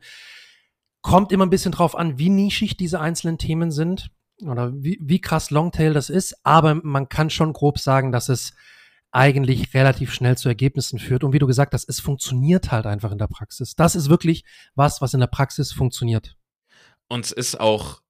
Kommt 1.01 1.31
immer 1.31 1.47
ein 1.47 1.51
bisschen 1.51 1.71
drauf 1.71 1.95
an, 1.95 2.19
wie 2.19 2.29
nischig 2.29 2.77
diese 2.77 2.99
einzelnen 2.99 3.39
Themen 3.39 3.71
sind 3.71 4.11
oder 4.45 4.73
wie, 4.75 4.99
wie 5.01 5.21
krass 5.21 5.51
Longtail 5.51 5.93
das 5.93 6.11
ist, 6.11 6.45
aber 6.45 6.75
man 6.75 7.09
kann 7.09 7.31
schon 7.31 7.53
grob 7.53 7.79
sagen, 7.79 8.11
dass 8.11 8.29
es 8.29 8.53
eigentlich 9.13 9.75
relativ 9.75 10.13
schnell 10.13 10.37
zu 10.37 10.49
Ergebnissen 10.49 10.99
führt. 10.99 11.23
Und 11.23 11.33
wie 11.33 11.39
du 11.39 11.47
gesagt 11.47 11.75
hast, 11.75 11.89
es 11.89 12.01
funktioniert 12.01 12.73
halt 12.73 12.87
einfach 12.87 13.13
in 13.13 13.19
der 13.19 13.29
Praxis. 13.29 13.77
Das 13.77 13.95
ist 13.95 14.09
wirklich 14.09 14.45
was, 14.75 15.01
was 15.01 15.15
in 15.15 15.21
der 15.21 15.27
Praxis 15.27 15.73
funktioniert. 15.73 16.35
Und 17.09 17.27
es 17.27 17.33
ist 17.33 17.61
auch 17.61 18.01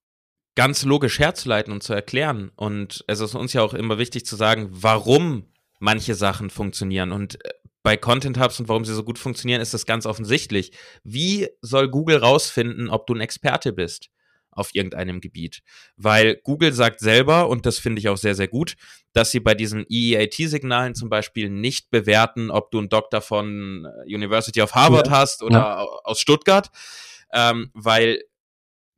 ganz 0.54 0.84
logisch 0.84 1.18
herzuleiten 1.18 1.72
und 1.72 1.82
zu 1.82 1.92
erklären. 1.92 2.52
Und 2.56 3.04
es 3.08 3.20
ist 3.20 3.34
uns 3.34 3.52
ja 3.52 3.62
auch 3.62 3.74
immer 3.74 3.98
wichtig 3.98 4.24
zu 4.24 4.36
sagen, 4.36 4.68
warum 4.70 5.46
manche 5.80 6.14
Sachen 6.14 6.50
funktionieren. 6.50 7.10
Und 7.10 7.44
äh, 7.44 7.50
bei 7.82 7.96
Content 7.96 8.38
Hubs 8.38 8.60
und 8.60 8.68
warum 8.68 8.84
sie 8.84 8.94
so 8.94 9.02
gut 9.02 9.18
funktionieren, 9.18 9.60
ist 9.60 9.74
das 9.74 9.86
ganz 9.86 10.06
offensichtlich. 10.06 10.72
Wie 11.02 11.48
soll 11.62 11.88
Google 11.88 12.18
rausfinden, 12.18 12.88
ob 12.88 13.08
du 13.08 13.14
ein 13.14 13.20
Experte 13.20 13.72
bist? 13.72 14.08
Auf 14.52 14.74
irgendeinem 14.74 15.20
Gebiet. 15.20 15.62
Weil 15.96 16.36
Google 16.44 16.72
sagt 16.72 17.00
selber, 17.00 17.48
und 17.48 17.66
das 17.66 17.78
finde 17.78 18.00
ich 18.00 18.08
auch 18.08 18.16
sehr, 18.16 18.34
sehr 18.34 18.48
gut, 18.48 18.76
dass 19.12 19.30
sie 19.30 19.40
bei 19.40 19.54
diesen 19.54 19.84
EEAT-Signalen 19.88 20.94
zum 20.94 21.08
Beispiel 21.08 21.50
nicht 21.50 21.90
bewerten, 21.90 22.50
ob 22.50 22.70
du 22.70 22.78
einen 22.78 22.88
Doktor 22.88 23.20
von 23.20 23.86
äh, 23.86 24.14
University 24.14 24.62
of 24.62 24.74
Harvard 24.74 25.08
ja. 25.08 25.12
hast 25.12 25.42
oder 25.42 25.58
ja. 25.58 25.86
aus 26.04 26.20
Stuttgart, 26.20 26.70
ähm, 27.32 27.70
weil 27.74 28.20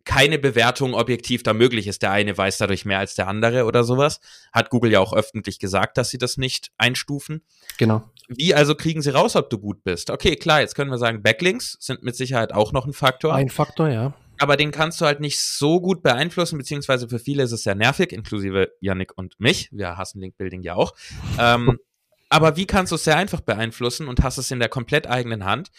keine 0.05 0.39
Bewertung 0.39 0.93
objektiv 0.93 1.43
da 1.43 1.55
möglich 1.55 1.87
ist. 1.87 2.03
Der 2.03 2.11
eine 2.11 2.37
weiß 2.37 2.59
dadurch 2.59 2.85
mehr 2.85 2.99
als 2.99 3.15
der 3.15 3.27
andere 3.27 3.65
oder 3.65 3.85
sowas. 3.85 4.21
Hat 4.53 4.69
Google 4.69 4.93
ja 4.93 5.01
auch 5.01 5.15
öffentlich 5.15 5.59
gesagt, 5.59 5.97
dass 5.97 6.11
sie 6.11 6.19
das 6.19 6.37
nicht 6.37 6.71
einstufen. 6.77 7.43
Genau. 7.79 8.11
Wie 8.29 8.55
also 8.55 8.75
kriegen 8.75 9.01
sie 9.01 9.11
raus, 9.11 9.35
ob 9.35 9.49
du 9.49 9.59
gut 9.59 9.83
bist? 9.83 10.11
Okay, 10.11 10.37
klar, 10.37 10.61
jetzt 10.61 10.75
können 10.75 10.91
wir 10.91 10.99
sagen, 10.99 11.23
Backlinks 11.23 11.79
sind 11.81 12.03
mit 12.03 12.17
Sicherheit 12.17 12.53
auch 12.53 12.73
noch 12.73 12.87
ein 12.87 12.93
Faktor. 12.93 13.35
Ein 13.35 13.49
Faktor, 13.49 13.89
ja 13.89 14.15
aber 14.39 14.57
den 14.57 14.71
kannst 14.71 15.01
du 15.01 15.05
halt 15.05 15.21
nicht 15.21 15.41
so 15.41 15.81
gut 15.81 16.03
beeinflussen, 16.03 16.59
beziehungsweise 16.59 17.09
für 17.09 17.19
viele 17.19 17.43
ist 17.43 17.53
es 17.53 17.63
sehr 17.63 17.75
nervig, 17.75 18.13
inklusive 18.13 18.73
Yannick 18.81 19.17
und 19.17 19.39
mich. 19.39 19.69
Wir 19.73 19.97
hassen 19.97 20.21
Link-Building 20.21 20.63
ja 20.63 20.75
auch. 20.75 20.95
Ähm, 21.39 21.79
aber 22.29 22.57
wie 22.57 22.67
kannst 22.67 22.93
du 22.93 22.97
es 22.97 23.05
sehr 23.05 23.17
einfach 23.17 23.41
beeinflussen 23.41 24.09
und 24.09 24.23
hast 24.23 24.39
es 24.39 24.51
in 24.51 24.59
der 24.59 24.69
komplett 24.69 25.09
eigenen 25.09 25.45
Hand, 25.45 25.71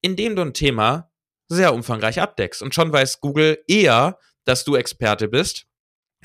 indem 0.00 0.36
du 0.36 0.42
ein 0.42 0.54
Thema 0.54 1.12
sehr 1.48 1.74
umfangreich 1.74 2.20
abdeckst. 2.20 2.62
Und 2.62 2.74
schon 2.74 2.92
weiß 2.92 3.20
Google 3.20 3.62
eher, 3.68 4.18
dass 4.44 4.64
du 4.64 4.74
Experte 4.74 5.28
bist, 5.28 5.66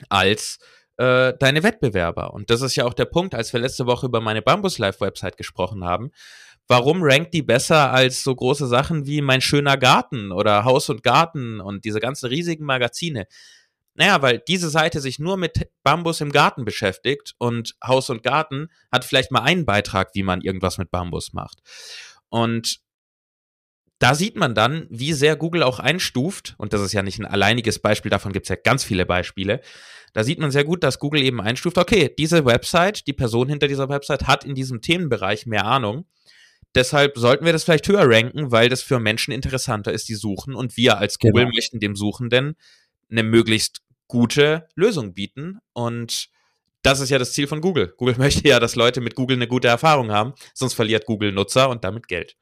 als 0.10 0.60
äh, 0.98 1.34
deine 1.39 1.63
Wettbewerber. 1.63 2.34
Und 2.34 2.50
das 2.50 2.62
ist 2.62 2.75
ja 2.75 2.86
auch 2.86 2.93
der 2.93 3.05
Punkt, 3.05 3.36
als 3.36 3.53
wir 3.53 3.60
letzte 3.60 3.86
Woche 3.86 4.07
über 4.07 4.22
meine 4.22 4.41
Bambus 4.41 4.79
Live 4.79 5.01
Website 5.01 5.38
gesprochen 5.38 5.84
haben 5.84 6.12
warum 6.67 7.01
rankt 7.01 7.33
die 7.33 7.41
besser 7.41 7.91
als 7.91 8.24
so 8.24 8.36
große 8.36 8.67
Sachen 8.67 9.05
wie 9.05 9.21
Mein 9.21 9.41
schöner 9.41 9.77
Garten 9.77 10.31
oder 10.31 10.65
Haus 10.65 10.89
und 10.89 11.03
Garten 11.03 11.59
und 11.59 11.86
diese 11.86 12.00
ganzen 12.00 12.27
riesigen 12.27 12.65
Magazine? 12.65 13.25
Naja, 13.95 14.21
weil 14.21 14.43
diese 14.47 14.69
Seite 14.69 15.01
sich 15.01 15.17
nur 15.17 15.38
mit 15.38 15.69
Bambus 15.83 16.21
im 16.21 16.31
Garten 16.31 16.65
beschäftigt 16.65 17.33
und 17.39 17.75
Haus 17.83 18.09
und 18.12 18.21
Garten 18.21 18.67
hat 18.91 19.05
vielleicht 19.05 19.31
mal 19.31 19.41
einen 19.41 19.65
Beitrag, 19.65 20.12
wie 20.13 20.24
man 20.24 20.41
irgendwas 20.41 20.77
mit 20.77 20.91
Bambus 20.91 21.33
macht. 21.33 21.59
Und 22.29 22.79
da 23.97 24.13
sieht 24.13 24.36
man 24.36 24.53
dann, 24.53 24.86
wie 24.91 25.13
sehr 25.13 25.36
Google 25.36 25.63
auch 25.63 25.79
einstuft, 25.79 26.53
und 26.59 26.74
das 26.74 26.81
ist 26.81 26.93
ja 26.93 27.01
nicht 27.01 27.17
ein 27.17 27.25
alleiniges 27.25 27.79
Beispiel, 27.79 28.12
davon 28.12 28.33
gibt 28.33 28.45
es 28.45 28.50
ja 28.50 28.55
ganz 28.55 28.83
viele 28.83 29.07
Beispiele. 29.07 29.62
Da 30.13 30.24
sieht 30.24 30.38
man 30.38 30.51
sehr 30.51 30.63
gut, 30.63 30.83
dass 30.83 31.00
Google 31.00 31.24
eben 31.24 31.41
einstuft, 31.41 31.79
okay, 31.79 32.13
diese 32.15 32.45
Website, 32.45 33.07
die 33.07 33.13
Person 33.13 33.50
hinter 33.50 33.67
dieser 33.67 33.89
Website 33.89 34.27
hat 34.27 34.43
in 34.43 34.53
diesem 34.53 34.81
Themenbereich 34.81 35.47
mehr 35.47 35.65
Ahnung 35.65 36.05
Deshalb 36.77 37.17
sollten 37.17 37.43
wir 37.43 37.53
das 37.53 37.63
vielleicht 37.63 37.88
höher 37.88 38.07
ranken, 38.07 38.51
weil 38.51 38.69
das 38.69 38.84
für 38.84 39.00
Menschen 39.00 39.31
interessanter 39.31 39.91
ist, 39.91 40.10
die 40.10 40.13
suchen. 40.13 40.53
Und 40.53 40.77
wir 40.77 41.00
als 41.00 41.17
Google 41.17 41.46
genau. 41.46 41.55
möchten 41.55 41.79
dem 41.79 41.96
Suchenden 41.96 42.55
eine 43.10 43.24
möglichst 43.24 43.81
gute 44.07 44.67
Lösung 44.75 45.15
bieten. 45.15 45.57
Und 45.74 46.29
das 46.84 47.00
ist 47.00 47.10
ja 47.10 47.17
das 47.17 47.34
Ziel 47.34 47.48
von 47.48 47.62
Google. 47.62 47.96
Google 47.98 48.15
möchte 48.19 48.48
ja, 48.48 48.60
dass 48.60 48.75
Leute 48.75 49.01
mit 49.01 49.15
Google 49.15 49.38
eine 49.38 49.48
gute 49.48 49.67
Erfahrung 49.67 50.12
haben, 50.12 50.34
sonst 50.53 50.75
verliert 50.75 51.07
Google 51.07 51.31
Nutzer 51.31 51.67
und 51.69 51.84
damit 51.84 52.07
Geld. 52.07 52.36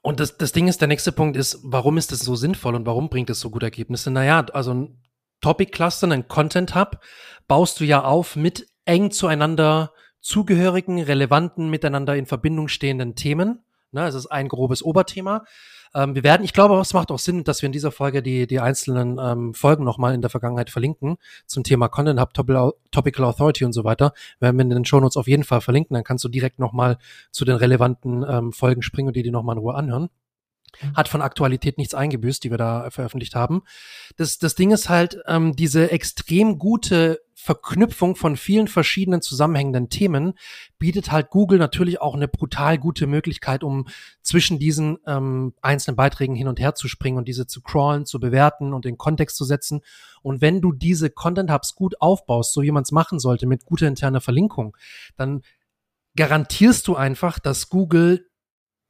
Und 0.00 0.20
das, 0.20 0.38
das 0.38 0.52
Ding 0.52 0.66
ist, 0.66 0.80
der 0.80 0.88
nächste 0.88 1.12
Punkt 1.12 1.36
ist, 1.36 1.58
warum 1.62 1.98
ist 1.98 2.12
das 2.12 2.20
so 2.20 2.36
sinnvoll 2.36 2.74
und 2.74 2.86
warum 2.86 3.10
bringt 3.10 3.28
es 3.28 3.40
so 3.40 3.50
gute 3.50 3.66
Ergebnisse? 3.66 4.10
Naja, 4.10 4.40
also 4.54 4.72
ein 4.72 5.02
Topic 5.42 5.70
Cluster, 5.70 6.10
ein 6.10 6.28
Content 6.28 6.74
Hub 6.74 6.98
baust 7.46 7.78
du 7.80 7.84
ja 7.84 8.04
auf 8.04 8.36
mit 8.36 8.66
eng 8.86 9.10
zueinander 9.10 9.92
zugehörigen, 10.20 11.00
relevanten, 11.00 11.70
miteinander 11.70 12.16
in 12.16 12.26
Verbindung 12.26 12.68
stehenden 12.68 13.14
Themen. 13.14 13.60
Ne, 13.92 14.06
es 14.06 14.14
ist 14.14 14.26
ein 14.26 14.48
grobes 14.48 14.84
Oberthema. 14.84 15.44
Ähm, 15.94 16.14
wir 16.14 16.22
werden, 16.22 16.44
ich 16.44 16.52
glaube, 16.52 16.78
es 16.78 16.94
macht 16.94 17.10
auch 17.10 17.18
Sinn, 17.18 17.42
dass 17.42 17.62
wir 17.62 17.66
in 17.66 17.72
dieser 17.72 17.90
Folge 17.90 18.22
die, 18.22 18.46
die 18.46 18.60
einzelnen 18.60 19.18
ähm, 19.20 19.54
Folgen 19.54 19.82
nochmal 19.82 20.14
in 20.14 20.20
der 20.20 20.30
Vergangenheit 20.30 20.70
verlinken 20.70 21.16
zum 21.46 21.64
Thema 21.64 21.88
Content 21.88 22.20
Hub, 22.20 22.32
Topical 22.34 23.24
Authority 23.24 23.64
und 23.64 23.72
so 23.72 23.82
weiter. 23.82 24.12
Werden 24.38 24.56
wir 24.56 24.62
in 24.62 24.70
den 24.70 24.84
Shownotes 24.84 25.16
auf 25.16 25.26
jeden 25.26 25.42
Fall 25.42 25.60
verlinken, 25.60 25.94
dann 25.94 26.04
kannst 26.04 26.22
du 26.24 26.28
direkt 26.28 26.60
nochmal 26.60 26.98
zu 27.32 27.44
den 27.44 27.56
relevanten 27.56 28.24
ähm, 28.28 28.52
Folgen 28.52 28.82
springen 28.82 29.08
und 29.08 29.16
die 29.16 29.24
dir 29.24 29.32
nochmal 29.32 29.56
in 29.56 29.60
Ruhe 29.60 29.74
anhören 29.74 30.08
hat 30.94 31.08
von 31.08 31.22
Aktualität 31.22 31.78
nichts 31.78 31.94
eingebüßt, 31.94 32.42
die 32.42 32.50
wir 32.50 32.58
da 32.58 32.90
veröffentlicht 32.90 33.34
haben. 33.34 33.62
Das, 34.16 34.38
das 34.38 34.54
Ding 34.54 34.70
ist 34.70 34.88
halt 34.88 35.18
ähm, 35.26 35.54
diese 35.54 35.90
extrem 35.90 36.58
gute 36.58 37.20
Verknüpfung 37.34 38.16
von 38.16 38.36
vielen 38.36 38.68
verschiedenen 38.68 39.22
zusammenhängenden 39.22 39.88
Themen 39.88 40.34
bietet 40.78 41.10
halt 41.10 41.30
Google 41.30 41.58
natürlich 41.58 42.00
auch 42.00 42.14
eine 42.14 42.28
brutal 42.28 42.76
gute 42.76 43.06
Möglichkeit, 43.06 43.64
um 43.64 43.86
zwischen 44.20 44.58
diesen 44.58 44.98
ähm, 45.06 45.54
einzelnen 45.62 45.96
Beiträgen 45.96 46.34
hin 46.34 46.48
und 46.48 46.60
her 46.60 46.74
zu 46.74 46.86
springen 46.86 47.16
und 47.16 47.28
diese 47.28 47.46
zu 47.46 47.62
crawlen, 47.62 48.04
zu 48.04 48.20
bewerten 48.20 48.74
und 48.74 48.84
in 48.84 48.98
Kontext 48.98 49.36
zu 49.36 49.44
setzen. 49.44 49.80
Und 50.22 50.42
wenn 50.42 50.60
du 50.60 50.72
diese 50.72 51.08
Content 51.08 51.50
Hubs 51.50 51.74
gut 51.74 51.98
aufbaust, 52.00 52.52
so 52.52 52.60
wie 52.60 52.72
man 52.72 52.82
es 52.82 52.92
machen 52.92 53.18
sollte, 53.18 53.46
mit 53.46 53.64
guter 53.64 53.88
interner 53.88 54.20
Verlinkung, 54.20 54.76
garantierst 56.14 56.86
du 56.88 56.96
einfach, 56.96 57.38
dass 57.38 57.70
Google 57.70 58.29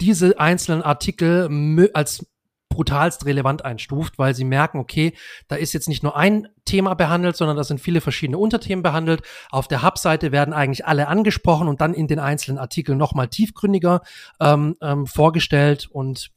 diese 0.00 0.38
einzelnen 0.38 0.82
Artikel 0.82 1.90
als 1.94 2.26
brutalst 2.70 3.26
relevant 3.26 3.64
einstuft, 3.64 4.18
weil 4.18 4.34
sie 4.34 4.44
merken, 4.44 4.78
okay, 4.78 5.12
da 5.48 5.56
ist 5.56 5.72
jetzt 5.72 5.88
nicht 5.88 6.02
nur 6.02 6.16
ein 6.16 6.48
Thema 6.64 6.94
behandelt, 6.94 7.36
sondern 7.36 7.56
da 7.56 7.64
sind 7.64 7.80
viele 7.80 8.00
verschiedene 8.00 8.38
Unterthemen 8.38 8.82
behandelt. 8.82 9.22
Auf 9.50 9.68
der 9.68 9.82
Hub-Seite 9.82 10.32
werden 10.32 10.54
eigentlich 10.54 10.86
alle 10.86 11.08
angesprochen 11.08 11.68
und 11.68 11.80
dann 11.80 11.94
in 11.94 12.06
den 12.06 12.20
einzelnen 12.20 12.58
Artikeln 12.58 12.96
nochmal 12.96 13.28
tiefgründiger 13.28 14.02
ähm, 14.40 14.76
ähm, 14.80 15.06
vorgestellt 15.06 15.88
und 15.90 16.30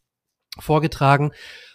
vorgetragen. 0.60 1.32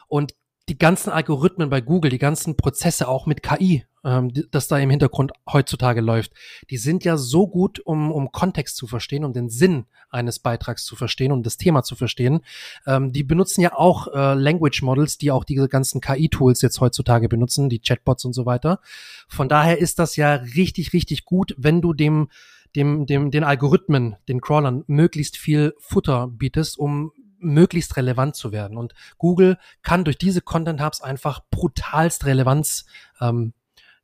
Und 0.08 0.34
die 0.68 0.78
ganzen 0.78 1.10
Algorithmen 1.10 1.70
bei 1.70 1.80
Google, 1.80 2.10
die 2.10 2.18
ganzen 2.18 2.56
Prozesse 2.56 3.08
auch 3.08 3.26
mit 3.26 3.42
KI, 3.42 3.84
ähm, 4.04 4.32
das 4.50 4.68
da 4.68 4.78
im 4.78 4.90
Hintergrund 4.90 5.32
heutzutage 5.50 6.00
läuft, 6.00 6.32
die 6.70 6.76
sind 6.76 7.04
ja 7.04 7.16
so 7.16 7.48
gut, 7.48 7.80
um, 7.80 8.12
um 8.12 8.30
Kontext 8.32 8.76
zu 8.76 8.86
verstehen, 8.86 9.24
um 9.24 9.32
den 9.32 9.48
Sinn 9.48 9.86
eines 10.10 10.38
Beitrags 10.38 10.84
zu 10.84 10.96
verstehen, 10.96 11.32
um 11.32 11.42
das 11.42 11.56
Thema 11.56 11.82
zu 11.82 11.96
verstehen. 11.96 12.40
Ähm, 12.86 13.12
die 13.12 13.24
benutzen 13.24 13.62
ja 13.62 13.74
auch 13.74 14.08
äh, 14.08 14.34
Language 14.34 14.82
Models, 14.82 15.18
die 15.18 15.30
auch 15.30 15.44
diese 15.44 15.68
ganzen 15.68 16.00
KI-Tools 16.00 16.62
jetzt 16.62 16.80
heutzutage 16.80 17.28
benutzen, 17.28 17.68
die 17.68 17.80
Chatbots 17.80 18.24
und 18.24 18.32
so 18.32 18.46
weiter. 18.46 18.80
Von 19.28 19.48
daher 19.48 19.78
ist 19.78 19.98
das 19.98 20.16
ja 20.16 20.34
richtig, 20.34 20.92
richtig 20.92 21.24
gut, 21.24 21.54
wenn 21.58 21.80
du 21.80 21.92
dem 21.92 22.28
dem, 22.76 23.06
dem, 23.06 23.30
den 23.30 23.44
Algorithmen, 23.44 24.16
den 24.28 24.42
Crawlern 24.42 24.84
möglichst 24.86 25.38
viel 25.38 25.74
Futter 25.78 26.28
bietest, 26.28 26.78
um 26.78 27.12
möglichst 27.38 27.96
relevant 27.96 28.36
zu 28.36 28.52
werden. 28.52 28.76
Und 28.76 28.94
Google 29.16 29.58
kann 29.82 30.04
durch 30.04 30.18
diese 30.18 30.40
Content 30.40 30.82
Hubs 30.82 31.00
einfach 31.00 31.40
brutalst 31.50 32.26
Relevanz 32.26 32.86
ähm, 33.20 33.52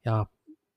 ja, 0.05 0.29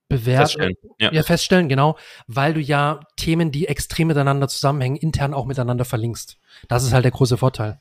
bewerten, 0.09 0.45
feststellen, 0.45 0.75
ja. 0.99 1.11
ja. 1.11 1.23
feststellen, 1.23 1.69
genau, 1.69 1.97
weil 2.27 2.53
du 2.53 2.61
ja 2.61 3.01
Themen, 3.15 3.51
die 3.51 3.67
extrem 3.67 4.07
miteinander 4.07 4.47
zusammenhängen, 4.47 4.95
intern 4.95 5.33
auch 5.33 5.45
miteinander 5.45 5.85
verlinkst. 5.85 6.37
Das 6.67 6.83
ist 6.83 6.93
halt 6.93 7.05
der 7.05 7.11
große 7.11 7.37
Vorteil. 7.37 7.79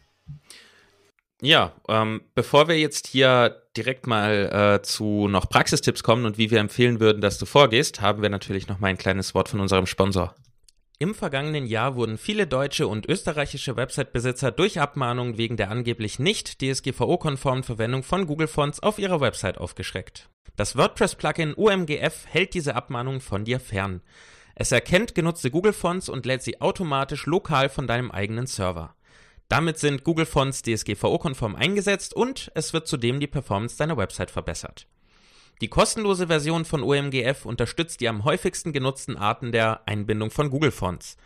Ja, 1.43 1.73
ähm, 1.89 2.23
bevor 2.35 2.67
wir 2.69 2.79
jetzt 2.79 3.07
hier 3.09 3.63
direkt 3.77 4.07
mal 4.07 4.79
äh, 4.79 4.83
zu 4.83 5.29
noch 5.29 5.51
Praxistipps 5.51 6.03
kommen 6.03 6.25
und 6.25 6.39
wie 6.39 6.51
wir 6.51 6.61
empfehlen 6.61 6.99
würden, 6.99 7.21
dass 7.21 7.39
du 7.39 7.45
vorgehst, 7.45 8.01
haben 8.01 8.23
wir 8.23 8.31
natürlich 8.31 8.69
noch 8.69 8.79
mal 8.79 8.89
ein 8.89 8.97
kleines 8.97 9.35
Wort 9.35 9.51
von 9.51 9.61
unserem 9.61 9.87
Sponsor. 9.87 10.35
Im 10.99 11.15
vergangenen 11.15 11.67
Jahr 11.67 11.95
wurden 11.95 12.17
viele 12.17 12.47
deutsche 12.47 12.89
und 12.89 13.07
österreichische 13.07 13.77
Website-Besitzer 13.77 14.51
durch 14.51 14.81
Abmahnungen 14.81 15.37
wegen 15.37 15.59
der 15.59 15.71
angeblich 15.71 16.19
nicht 16.19 16.63
DSGVO-konformen 16.63 17.65
Verwendung 17.65 18.03
von 18.03 18.27
Google 18.27 18.49
Fonts 18.49 18.81
auf 18.81 18.99
ihrer 18.99 19.21
Website 19.21 19.59
aufgeschreckt. 19.59 20.31
Das 20.57 20.75
WordPress-Plugin 20.75 21.53
OMGF 21.55 22.25
hält 22.29 22.55
diese 22.55 22.75
Abmahnungen 22.75 23.21
von 23.21 23.45
dir 23.45 23.61
fern. 23.61 24.01
Es 24.55 24.73
erkennt 24.73 25.15
genutzte 25.15 25.51
Google 25.51 25.75
Fonts 25.75 26.09
und 26.09 26.25
lädt 26.25 26.43
sie 26.43 26.63
automatisch 26.63 27.27
lokal 27.27 27.69
von 27.69 27.87
deinem 27.87 28.11
eigenen 28.11 28.47
Server. 28.47 28.97
Damit 29.49 29.79
sind 29.79 30.03
Google 30.03 30.25
Fonts 30.25 30.63
DSGVO-konform 30.63 31.57
eingesetzt 31.57 32.15
und 32.15 32.51
es 32.55 32.73
wird 32.73 32.89
zudem 32.89 33.21
die 33.21 33.27
Performance 33.27 33.77
deiner 33.77 33.99
Website 33.99 34.31
verbessert. 34.31 34.87
Die 35.63 35.69
kostenlose 35.69 36.27
Version 36.27 36.67
von 36.67 36.83
OMGF 36.83 37.47
unterstützt 37.47 38.03
die 38.03 38.09
am 38.09 38.25
häufigsten 38.25 38.75
genutzten 38.75 39.17
Arten 39.17 39.53
der 39.53 39.89
Einbindung 39.89 40.31
von 40.31 40.51
Google 40.51 40.71
Fonts. 40.71 41.17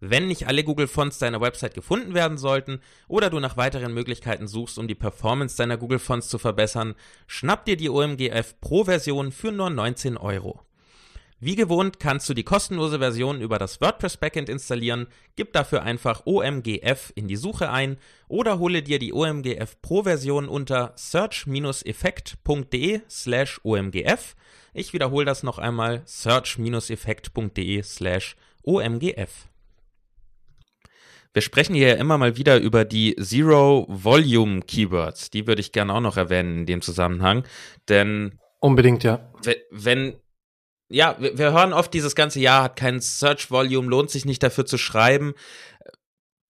Wenn 0.00 0.26
nicht 0.26 0.48
alle 0.48 0.64
Google 0.64 0.88
Fonts 0.88 1.18
deiner 1.18 1.40
Website 1.40 1.74
gefunden 1.74 2.12
werden 2.12 2.38
sollten 2.38 2.80
oder 3.06 3.30
du 3.30 3.38
nach 3.38 3.56
weiteren 3.56 3.94
Möglichkeiten 3.94 4.48
suchst, 4.48 4.78
um 4.78 4.88
die 4.88 4.96
Performance 4.96 5.56
deiner 5.56 5.76
Google 5.76 6.00
Fonts 6.00 6.28
zu 6.28 6.38
verbessern, 6.38 6.96
schnapp 7.28 7.66
dir 7.66 7.76
die 7.76 7.88
OMGF 7.88 8.60
Pro 8.60 8.84
Version 8.84 9.30
für 9.30 9.52
nur 9.52 9.70
19 9.70 10.16
Euro. 10.16 10.60
Wie 11.40 11.54
gewohnt 11.54 12.00
kannst 12.00 12.28
du 12.28 12.34
die 12.34 12.42
kostenlose 12.42 12.98
Version 12.98 13.40
über 13.40 13.60
das 13.60 13.80
WordPress 13.80 14.16
Backend 14.16 14.48
installieren, 14.48 15.06
gib 15.36 15.52
dafür 15.52 15.82
einfach 15.82 16.26
OMGF 16.26 17.12
in 17.14 17.28
die 17.28 17.36
Suche 17.36 17.70
ein 17.70 17.96
oder 18.26 18.58
hole 18.58 18.82
dir 18.82 18.98
die 18.98 19.12
OMGF 19.12 19.80
Pro 19.80 20.02
Version 20.02 20.48
unter 20.48 20.94
search-effekt.de 20.96 23.02
slash 23.08 23.60
OMGF. 23.62 24.34
Ich 24.74 24.92
wiederhole 24.92 25.24
das 25.24 25.44
noch 25.44 25.58
einmal, 25.58 26.02
search-effekt.de 26.06 27.84
slash 27.84 28.34
OMGF. 28.64 29.46
Wir 31.32 31.42
sprechen 31.42 31.76
hier 31.76 31.88
ja 31.88 31.94
immer 31.94 32.18
mal 32.18 32.36
wieder 32.36 32.58
über 32.58 32.84
die 32.84 33.14
Zero 33.14 33.86
Volume 33.88 34.62
Keywords. 34.62 35.30
Die 35.30 35.46
würde 35.46 35.60
ich 35.60 35.70
gerne 35.70 35.94
auch 35.94 36.00
noch 36.00 36.16
erwähnen 36.16 36.58
in 36.58 36.66
dem 36.66 36.82
Zusammenhang, 36.82 37.44
denn 37.88 38.40
Unbedingt, 38.60 39.04
ja. 39.04 39.20
Wenn 39.70 40.16
ja, 40.88 41.16
wir, 41.18 41.36
wir 41.36 41.52
hören 41.52 41.72
oft, 41.72 41.92
dieses 41.92 42.14
ganze 42.14 42.40
Jahr 42.40 42.64
hat 42.64 42.76
kein 42.76 43.00
Search 43.00 43.50
Volume, 43.50 43.88
lohnt 43.88 44.10
sich 44.10 44.24
nicht 44.24 44.42
dafür 44.42 44.66
zu 44.66 44.78
schreiben. 44.78 45.34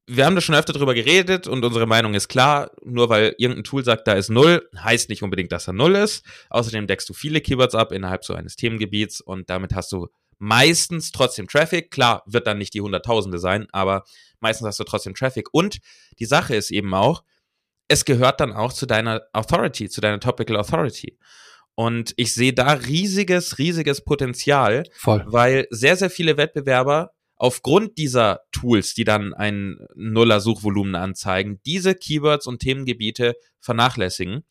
Wir 0.06 0.24
haben 0.24 0.34
da 0.34 0.40
schon 0.40 0.54
öfter 0.54 0.72
drüber 0.72 0.94
geredet 0.94 1.46
und 1.46 1.64
unsere 1.64 1.86
Meinung 1.86 2.14
ist 2.14 2.28
klar, 2.28 2.70
nur 2.82 3.10
weil 3.10 3.34
irgendein 3.36 3.64
Tool 3.64 3.84
sagt, 3.84 4.08
da 4.08 4.14
ist 4.14 4.30
null, 4.30 4.66
heißt 4.74 5.10
nicht 5.10 5.22
unbedingt, 5.22 5.52
dass 5.52 5.66
er 5.66 5.74
null 5.74 5.96
ist. 5.96 6.24
Außerdem 6.48 6.86
deckst 6.86 7.08
du 7.08 7.12
viele 7.12 7.42
Keywords 7.42 7.74
ab 7.74 7.92
innerhalb 7.92 8.24
so 8.24 8.32
eines 8.32 8.56
Themengebiets 8.56 9.20
und 9.20 9.50
damit 9.50 9.74
hast 9.74 9.92
du 9.92 10.08
meistens 10.38 11.12
trotzdem 11.12 11.46
Traffic. 11.46 11.90
Klar, 11.90 12.22
wird 12.26 12.46
dann 12.46 12.58
nicht 12.58 12.72
die 12.72 12.80
Hunderttausende 12.80 13.38
sein, 13.38 13.66
aber 13.72 14.04
meistens 14.40 14.66
hast 14.66 14.80
du 14.80 14.84
trotzdem 14.84 15.14
Traffic. 15.14 15.48
Und 15.52 15.78
die 16.18 16.26
Sache 16.26 16.54
ist 16.54 16.70
eben 16.70 16.94
auch, 16.94 17.22
es 17.88 18.04
gehört 18.04 18.40
dann 18.40 18.52
auch 18.52 18.72
zu 18.72 18.86
deiner 18.86 19.22
Authority, 19.32 19.88
zu 19.88 20.00
deiner 20.00 20.20
Topical 20.20 20.56
Authority. 20.56 21.18
Und 21.78 22.12
ich 22.16 22.34
sehe 22.34 22.52
da 22.52 22.72
riesiges, 22.72 23.58
riesiges 23.58 24.02
Potenzial, 24.04 24.82
Voll. 24.94 25.24
weil 25.28 25.68
sehr, 25.70 25.96
sehr 25.96 26.10
viele 26.10 26.36
Wettbewerber 26.36 27.12
aufgrund 27.36 27.98
dieser 27.98 28.40
Tools, 28.50 28.94
die 28.94 29.04
dann 29.04 29.32
ein 29.32 29.78
Nuller 29.94 30.40
Suchvolumen 30.40 30.96
anzeigen, 30.96 31.60
diese 31.64 31.94
Keywords 31.94 32.48
und 32.48 32.58
Themengebiete 32.58 33.36
vernachlässigen 33.60 34.42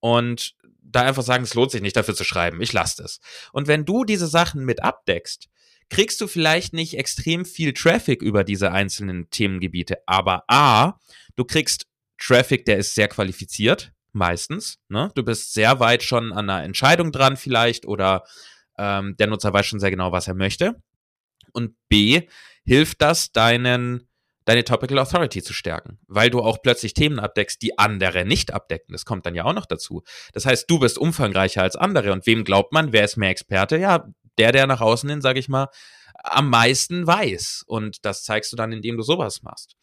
und 0.00 0.56
da 0.82 1.02
einfach 1.02 1.22
sagen, 1.22 1.44
es 1.44 1.54
lohnt 1.54 1.70
sich 1.70 1.80
nicht 1.80 1.94
dafür 1.94 2.16
zu 2.16 2.24
schreiben, 2.24 2.60
ich 2.60 2.72
lasse 2.72 3.04
es. 3.04 3.20
Und 3.52 3.68
wenn 3.68 3.84
du 3.84 4.04
diese 4.04 4.26
Sachen 4.26 4.64
mit 4.64 4.82
abdeckst, 4.82 5.48
kriegst 5.90 6.20
du 6.20 6.26
vielleicht 6.26 6.72
nicht 6.72 6.98
extrem 6.98 7.44
viel 7.44 7.72
Traffic 7.72 8.20
über 8.20 8.42
diese 8.42 8.72
einzelnen 8.72 9.30
Themengebiete, 9.30 9.98
aber 10.06 10.42
A, 10.48 10.98
du 11.36 11.44
kriegst 11.44 11.86
Traffic, 12.18 12.64
der 12.64 12.78
ist 12.78 12.96
sehr 12.96 13.06
qualifiziert, 13.06 13.92
meistens. 14.14 14.78
Ne? 14.88 15.10
Du 15.14 15.22
bist 15.22 15.54
sehr 15.54 15.80
weit 15.80 16.02
schon 16.02 16.32
an 16.32 16.50
einer 16.50 16.64
Entscheidung 16.64 17.12
dran 17.12 17.36
vielleicht 17.36 17.86
oder 17.86 18.24
ähm, 18.78 19.16
der 19.18 19.26
Nutzer 19.26 19.52
weiß 19.52 19.66
schon 19.66 19.80
sehr 19.80 19.90
genau, 19.90 20.12
was 20.12 20.28
er 20.28 20.34
möchte. 20.34 20.82
Und 21.52 21.76
B, 21.88 22.28
hilft 22.64 23.02
das 23.02 23.32
deinen 23.32 24.08
deine 24.44 24.64
Topical 24.64 24.98
Authority 24.98 25.42
zu 25.42 25.54
stärken, 25.54 25.98
weil 26.06 26.30
du 26.30 26.40
auch 26.40 26.60
plötzlich 26.62 26.94
Themen 26.94 27.18
abdeckst, 27.18 27.62
die 27.62 27.78
andere 27.78 28.24
nicht 28.24 28.52
abdecken. 28.52 28.92
Das 28.92 29.04
kommt 29.04 29.24
dann 29.26 29.34
ja 29.34 29.44
auch 29.44 29.54
noch 29.54 29.66
dazu. 29.66 30.02
Das 30.32 30.44
heißt, 30.44 30.68
du 30.68 30.78
bist 30.78 30.98
umfangreicher 30.98 31.62
als 31.62 31.76
andere. 31.76 32.12
Und 32.12 32.26
wem 32.26 32.44
glaubt 32.44 32.72
man, 32.72 32.92
wer 32.92 33.04
ist 33.04 33.16
mehr 33.16 33.30
Experte? 33.30 33.78
Ja, 33.78 34.06
der, 34.38 34.52
der 34.52 34.66
nach 34.66 34.80
außen 34.80 35.08
hin, 35.08 35.22
sage 35.22 35.38
ich 35.38 35.48
mal, 35.48 35.68
am 36.22 36.50
meisten 36.50 37.06
weiß. 37.06 37.64
Und 37.66 38.04
das 38.04 38.22
zeigst 38.24 38.52
du 38.52 38.56
dann, 38.56 38.72
indem 38.72 38.96
du 38.96 39.02
sowas 39.02 39.42
machst. 39.42 39.76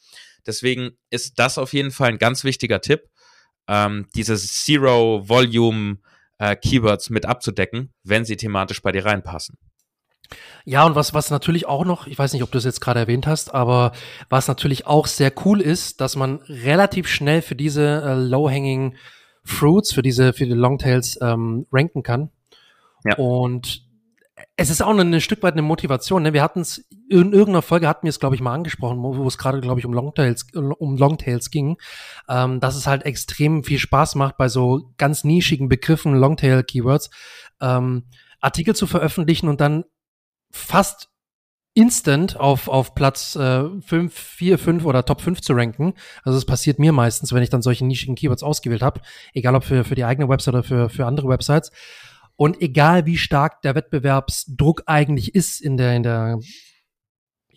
Deswegen 0.46 0.92
ist 1.10 1.40
das 1.40 1.58
auf 1.58 1.74
jeden 1.74 1.92
Fall 1.92 2.10
ein 2.10 2.18
ganz 2.18 2.44
wichtiger 2.44 2.82
Tipp 2.82 3.10
ähm, 3.68 4.08
diese 4.16 4.36
Zero-Volume-Keywords 4.36 7.10
äh, 7.10 7.14
mit 7.14 7.26
abzudecken, 7.26 7.94
wenn 8.04 8.26
sie 8.26 8.38
thematisch 8.38 8.82
bei 8.82 8.92
dir 8.92 9.06
reinpassen. 9.06 9.58
Ja, 10.64 10.86
und 10.86 10.96
was, 10.96 11.14
was 11.14 11.30
natürlich 11.30 11.68
auch 11.68 11.86
noch, 11.86 12.08
ich 12.08 12.18
weiß 12.18 12.34
nicht, 12.34 12.44
ob 12.44 12.52
du 12.52 12.58
es 12.58 12.64
jetzt 12.64 12.82
gerade 12.82 13.00
erwähnt 13.00 13.28
hast, 13.28 13.54
aber 13.54 13.92
was 14.30 14.48
natürlich 14.48 14.88
auch 14.88 15.08
sehr 15.08 15.34
cool 15.46 15.60
ist, 15.60 16.02
dass 16.02 16.16
man 16.16 16.38
relativ 16.48 17.08
schnell 17.08 17.42
für 17.42 17.56
diese 17.56 18.02
äh, 18.02 18.14
Low-Hanging 18.16 18.96
Fruits, 19.44 19.94
für 19.94 20.04
diese, 20.04 20.34
für 20.34 20.46
die 20.46 20.54
Longtails 20.54 21.18
ähm, 21.22 21.66
ranken 21.72 22.04
kann. 22.04 22.30
Ja. 23.04 23.18
Und 23.18 23.84
es 24.56 24.70
ist 24.70 24.82
auch 24.82 24.96
ein 24.96 25.22
Stück 25.22 25.42
weit 25.44 25.54
eine 25.54 25.64
Motivation. 25.64 26.24
Ne? 26.24 26.34
Wir 26.34 26.44
hatten 26.44 26.62
es 26.62 26.88
in 27.12 27.34
irgendeiner 27.34 27.62
Folge 27.62 27.88
hatten 27.88 28.04
wir 28.06 28.10
es, 28.10 28.20
glaube 28.20 28.36
ich, 28.36 28.42
mal 28.42 28.54
angesprochen, 28.54 29.04
wo, 29.04 29.28
es 29.28 29.38
gerade, 29.38 29.60
glaube 29.60 29.80
ich, 29.80 29.86
um 29.86 29.94
Longtails, 29.94 30.48
um 30.54 30.96
Longtails 30.96 31.52
ging, 31.52 31.78
ähm, 32.30 32.62
dass 32.62 32.76
es 32.76 32.88
halt 32.88 33.04
extrem 33.04 33.64
viel 33.64 33.80
Spaß 33.80 34.16
macht, 34.16 34.38
bei 34.38 34.48
so 34.48 34.94
ganz 34.98 35.26
nischigen 35.26 35.68
Begriffen, 35.68 36.16
Longtail-Keywords, 36.16 37.10
ähm, 37.60 38.06
Artikel 38.40 38.76
zu 38.76 38.88
veröffentlichen 38.88 39.50
und 39.50 39.60
dann 39.60 39.84
fast 40.52 41.10
instant 41.74 42.40
auf, 42.40 42.68
auf 42.68 42.96
Platz 42.96 43.36
äh, 43.36 43.64
5, 43.82 44.14
4, 44.14 44.58
5 44.58 44.86
oder 44.86 45.06
Top 45.06 45.22
5 45.22 45.42
zu 45.42 45.54
ranken. 45.54 45.94
Also 46.24 46.38
es 46.38 46.46
passiert 46.46 46.80
mir 46.80 46.94
meistens, 46.94 47.34
wenn 47.34 47.44
ich 47.44 47.50
dann 47.50 47.62
solche 47.62 47.86
nischigen 47.86 48.16
Keywords 48.16 48.44
ausgewählt 48.44 48.82
habe, 48.82 49.02
egal 49.34 49.56
ob 49.56 49.64
für, 49.66 49.84
für 49.84 49.96
die 49.96 50.06
eigene 50.06 50.30
Website 50.30 50.54
oder 50.54 50.64
für, 50.64 50.90
für 50.90 51.06
andere 51.06 51.28
Websites. 51.28 51.72
Und 52.36 52.62
egal 52.62 53.06
wie 53.06 53.18
stark 53.18 53.62
der 53.62 53.76
Wettbewerbsdruck 53.76 54.84
eigentlich 54.86 55.36
ist 55.36 55.62
in 55.62 55.78
der, 55.78 55.96
in 55.96 56.04
der 56.04 56.40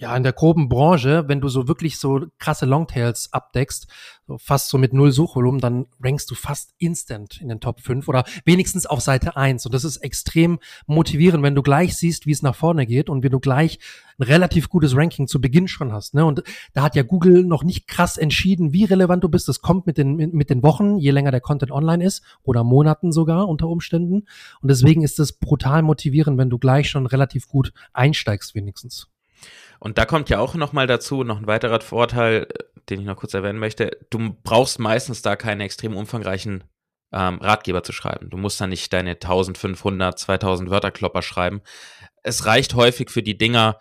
ja, 0.05 0.15
in 0.15 0.23
der 0.23 0.35
groben 0.35 0.69
Branche, 0.69 1.25
wenn 1.29 1.41
du 1.41 1.49
so 1.49 1.67
wirklich 1.67 1.99
so 1.99 2.27
krasse 2.39 2.67
Longtails 2.67 3.33
abdeckst, 3.33 3.87
so 4.27 4.37
fast 4.37 4.69
so 4.69 4.77
mit 4.77 4.93
null 4.93 5.13
Suchvolumen, 5.13 5.63
dann 5.63 5.87
rankst 6.03 6.31
du 6.31 6.35
fast 6.35 6.75
instant 6.77 7.41
in 7.41 7.49
den 7.49 7.61
Top 7.61 7.81
5 7.81 8.07
oder 8.07 8.25
wenigstens 8.45 8.85
auf 8.85 9.01
Seite 9.01 9.37
1. 9.37 9.65
Und 9.65 9.75
das 9.75 9.83
ist 9.83 9.97
extrem 9.99 10.59
motivierend, 10.87 11.43
wenn 11.43 11.55
du 11.55 11.63
gleich 11.63 11.97
siehst, 11.97 12.27
wie 12.27 12.33
es 12.33 12.43
nach 12.43 12.55
vorne 12.55 12.85
geht 12.85 13.09
und 13.09 13.23
wie 13.23 13.31
du 13.31 13.41
gleich 13.41 13.79
ein 14.19 14.25
relativ 14.25 14.69
gutes 14.69 14.95
Ranking 14.95 15.27
zu 15.27 15.41
Beginn 15.41 15.69
schon 15.69 15.91
hast. 15.91 16.13
Ne? 16.13 16.27
Und 16.27 16.43
da 16.75 16.83
hat 16.83 16.97
ja 16.97 17.03
Google 17.03 17.45
noch 17.45 17.65
nicht 17.65 17.89
krass 17.89 18.19
entschieden, 18.19 18.75
wie 18.75 18.85
relevant 18.85 19.25
du 19.25 19.31
bist. 19.31 19.49
Das 19.49 19.63
kommt 19.63 19.87
mit 19.87 19.97
den, 19.97 20.17
mit 20.17 20.51
den 20.51 20.63
Wochen, 20.63 20.99
je 20.99 21.13
länger 21.13 21.31
der 21.31 21.41
Content 21.41 21.73
online 21.73 22.05
ist 22.05 22.23
oder 22.43 22.63
Monaten 22.63 23.11
sogar 23.11 23.49
unter 23.49 23.69
Umständen. 23.69 24.27
Und 24.61 24.71
deswegen 24.71 25.03
ist 25.03 25.19
es 25.19 25.33
brutal 25.33 25.81
motivierend, 25.81 26.37
wenn 26.37 26.51
du 26.51 26.59
gleich 26.59 26.91
schon 26.91 27.07
relativ 27.07 27.49
gut 27.49 27.73
einsteigst 27.95 28.55
wenigstens. 28.55 29.09
Und 29.79 29.99
da 29.99 30.05
kommt 30.05 30.31
ja 30.31 30.39
auch 30.39 30.55
nochmal 30.55 30.87
dazu, 30.87 31.25
noch 31.25 31.39
ein 31.39 31.47
weiterer 31.47 31.81
Vorteil, 31.81 32.47
den 32.89 33.01
ich 33.01 33.07
noch 33.07 33.17
kurz 33.17 33.35
erwähnen 33.35 33.59
möchte. 33.59 33.99
Du 34.11 34.37
brauchst 34.43 34.79
meistens 34.79 35.23
da 35.23 35.37
keine 35.37 35.65
extrem 35.65 35.97
umfangreichen 35.97 36.65
ähm, 37.13 37.39
Ratgeber 37.41 37.83
zu 37.83 37.93
schreiben. 37.93 38.31
Du 38.31 38.37
musst 38.37 38.61
da 38.61 38.67
nicht 38.67 38.93
deine 38.93 39.13
1500, 39.13 40.19
2000 40.19 40.71
Wörterklopper 40.71 41.23
schreiben. 41.23 41.63
Es 42.23 42.47
reicht 42.47 42.75
häufig 42.75 43.11
für 43.11 43.23
die 43.23 43.39
Dinger 43.39 43.79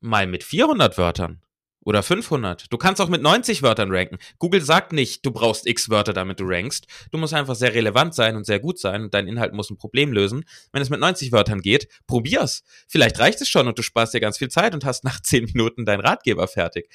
mal 0.00 0.26
mit 0.26 0.44
400 0.44 0.98
Wörtern 0.98 1.42
oder 1.86 2.02
500. 2.02 2.66
Du 2.70 2.78
kannst 2.78 3.00
auch 3.00 3.08
mit 3.08 3.22
90 3.22 3.62
Wörtern 3.62 3.92
ranken. 3.92 4.18
Google 4.40 4.60
sagt 4.60 4.92
nicht, 4.92 5.24
du 5.24 5.30
brauchst 5.30 5.68
x 5.68 5.88
Wörter, 5.88 6.12
damit 6.12 6.40
du 6.40 6.44
rankst. 6.44 6.86
Du 7.12 7.18
musst 7.18 7.32
einfach 7.32 7.54
sehr 7.54 7.74
relevant 7.74 8.12
sein 8.12 8.34
und 8.34 8.44
sehr 8.44 8.58
gut 8.58 8.80
sein 8.80 9.04
und 9.04 9.14
dein 9.14 9.28
Inhalt 9.28 9.52
muss 9.52 9.70
ein 9.70 9.76
Problem 9.76 10.12
lösen. 10.12 10.44
Wenn 10.72 10.82
es 10.82 10.90
mit 10.90 10.98
90 10.98 11.30
Wörtern 11.30 11.62
geht, 11.62 11.86
probier's. 12.08 12.64
Vielleicht 12.88 13.20
reicht 13.20 13.40
es 13.40 13.48
schon 13.48 13.68
und 13.68 13.78
du 13.78 13.82
sparst 13.82 14.12
dir 14.14 14.20
ganz 14.20 14.36
viel 14.36 14.48
Zeit 14.48 14.74
und 14.74 14.84
hast 14.84 15.04
nach 15.04 15.20
10 15.22 15.44
Minuten 15.44 15.84
deinen 15.84 16.00
Ratgeber 16.00 16.48
fertig. 16.48 16.90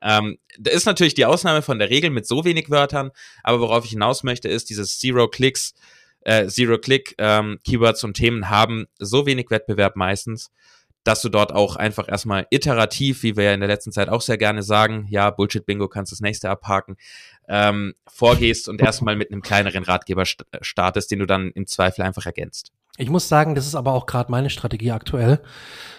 Ähm, 0.00 0.38
da 0.60 0.70
ist 0.70 0.86
natürlich 0.86 1.14
die 1.14 1.26
Ausnahme 1.26 1.62
von 1.62 1.80
der 1.80 1.90
Regel 1.90 2.10
mit 2.10 2.28
so 2.28 2.44
wenig 2.44 2.70
Wörtern, 2.70 3.10
aber 3.42 3.60
worauf 3.60 3.84
ich 3.84 3.90
hinaus 3.90 4.22
möchte, 4.22 4.48
ist 4.48 4.70
dieses 4.70 5.00
Zero-Clicks, 5.00 5.74
äh, 6.20 6.46
Zero-Click-Keywords 6.46 8.02
ähm, 8.04 8.08
und 8.08 8.14
Themen 8.14 8.48
haben 8.48 8.86
so 9.00 9.26
wenig 9.26 9.50
Wettbewerb 9.50 9.96
meistens, 9.96 10.52
dass 11.06 11.22
du 11.22 11.28
dort 11.28 11.52
auch 11.52 11.76
einfach 11.76 12.08
erstmal 12.08 12.46
iterativ, 12.50 13.22
wie 13.22 13.36
wir 13.36 13.44
ja 13.44 13.54
in 13.54 13.60
der 13.60 13.68
letzten 13.68 13.92
Zeit 13.92 14.08
auch 14.08 14.20
sehr 14.20 14.38
gerne 14.38 14.62
sagen, 14.62 15.06
ja, 15.08 15.30
Bullshit-Bingo 15.30 15.86
kannst 15.86 16.10
das 16.10 16.20
nächste 16.20 16.50
abhaken, 16.50 16.96
ähm, 17.48 17.94
vorgehst 18.08 18.68
und 18.68 18.80
erstmal 18.82 19.14
mit 19.14 19.30
einem 19.30 19.40
kleineren 19.40 19.84
Ratgeber 19.84 20.24
startest, 20.60 21.10
den 21.12 21.20
du 21.20 21.26
dann 21.26 21.52
im 21.52 21.68
Zweifel 21.68 22.02
einfach 22.02 22.26
ergänzt. 22.26 22.72
Ich 22.98 23.10
muss 23.10 23.28
sagen, 23.28 23.54
das 23.54 23.66
ist 23.66 23.74
aber 23.74 23.92
auch 23.92 24.06
gerade 24.06 24.30
meine 24.30 24.48
Strategie 24.48 24.90
aktuell, 24.90 25.40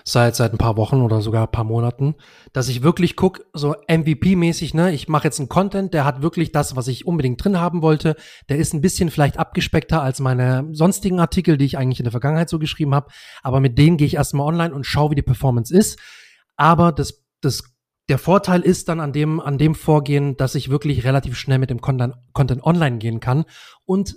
seit 0.03 0.35
seit 0.35 0.51
ein 0.51 0.57
paar 0.57 0.77
Wochen 0.77 1.01
oder 1.01 1.21
sogar 1.21 1.43
ein 1.43 1.51
paar 1.51 1.63
Monaten, 1.63 2.15
dass 2.53 2.69
ich 2.69 2.81
wirklich 2.81 3.15
guck, 3.15 3.45
so 3.53 3.75
MVP-mäßig, 3.87 4.73
ne, 4.73 4.91
ich 4.91 5.07
mache 5.07 5.25
jetzt 5.25 5.39
einen 5.39 5.49
Content, 5.49 5.93
der 5.93 6.05
hat 6.05 6.21
wirklich 6.21 6.51
das, 6.51 6.75
was 6.75 6.87
ich 6.87 7.05
unbedingt 7.05 7.43
drin 7.43 7.59
haben 7.59 7.81
wollte. 7.81 8.15
Der 8.49 8.57
ist 8.57 8.73
ein 8.73 8.81
bisschen 8.81 9.11
vielleicht 9.11 9.37
abgespeckter 9.37 10.01
als 10.01 10.19
meine 10.19 10.67
sonstigen 10.71 11.19
Artikel, 11.19 11.57
die 11.57 11.65
ich 11.65 11.77
eigentlich 11.77 11.99
in 11.99 12.05
der 12.05 12.11
Vergangenheit 12.11 12.49
so 12.49 12.57
geschrieben 12.57 12.95
habe. 12.95 13.11
Aber 13.43 13.59
mit 13.59 13.77
denen 13.77 13.97
gehe 13.97 14.07
ich 14.07 14.15
erstmal 14.15 14.47
online 14.47 14.73
und 14.73 14.85
schaue, 14.85 15.11
wie 15.11 15.15
die 15.15 15.21
Performance 15.21 15.75
ist. 15.75 15.99
Aber 16.55 16.91
das, 16.91 17.23
das 17.41 17.63
der 18.09 18.17
Vorteil 18.17 18.61
ist 18.61 18.87
dann 18.87 19.01
an 19.01 19.11
dem, 19.11 19.39
an 19.39 19.57
dem 19.57 19.75
Vorgehen, 19.75 20.37
dass 20.37 20.55
ich 20.55 20.69
wirklich 20.69 21.03
relativ 21.03 21.37
schnell 21.37 21.59
mit 21.59 21.69
dem 21.69 21.81
Content, 21.81 22.15
Content 22.33 22.63
online 22.63 22.99
gehen 22.99 23.19
kann 23.19 23.45
und 23.85 24.15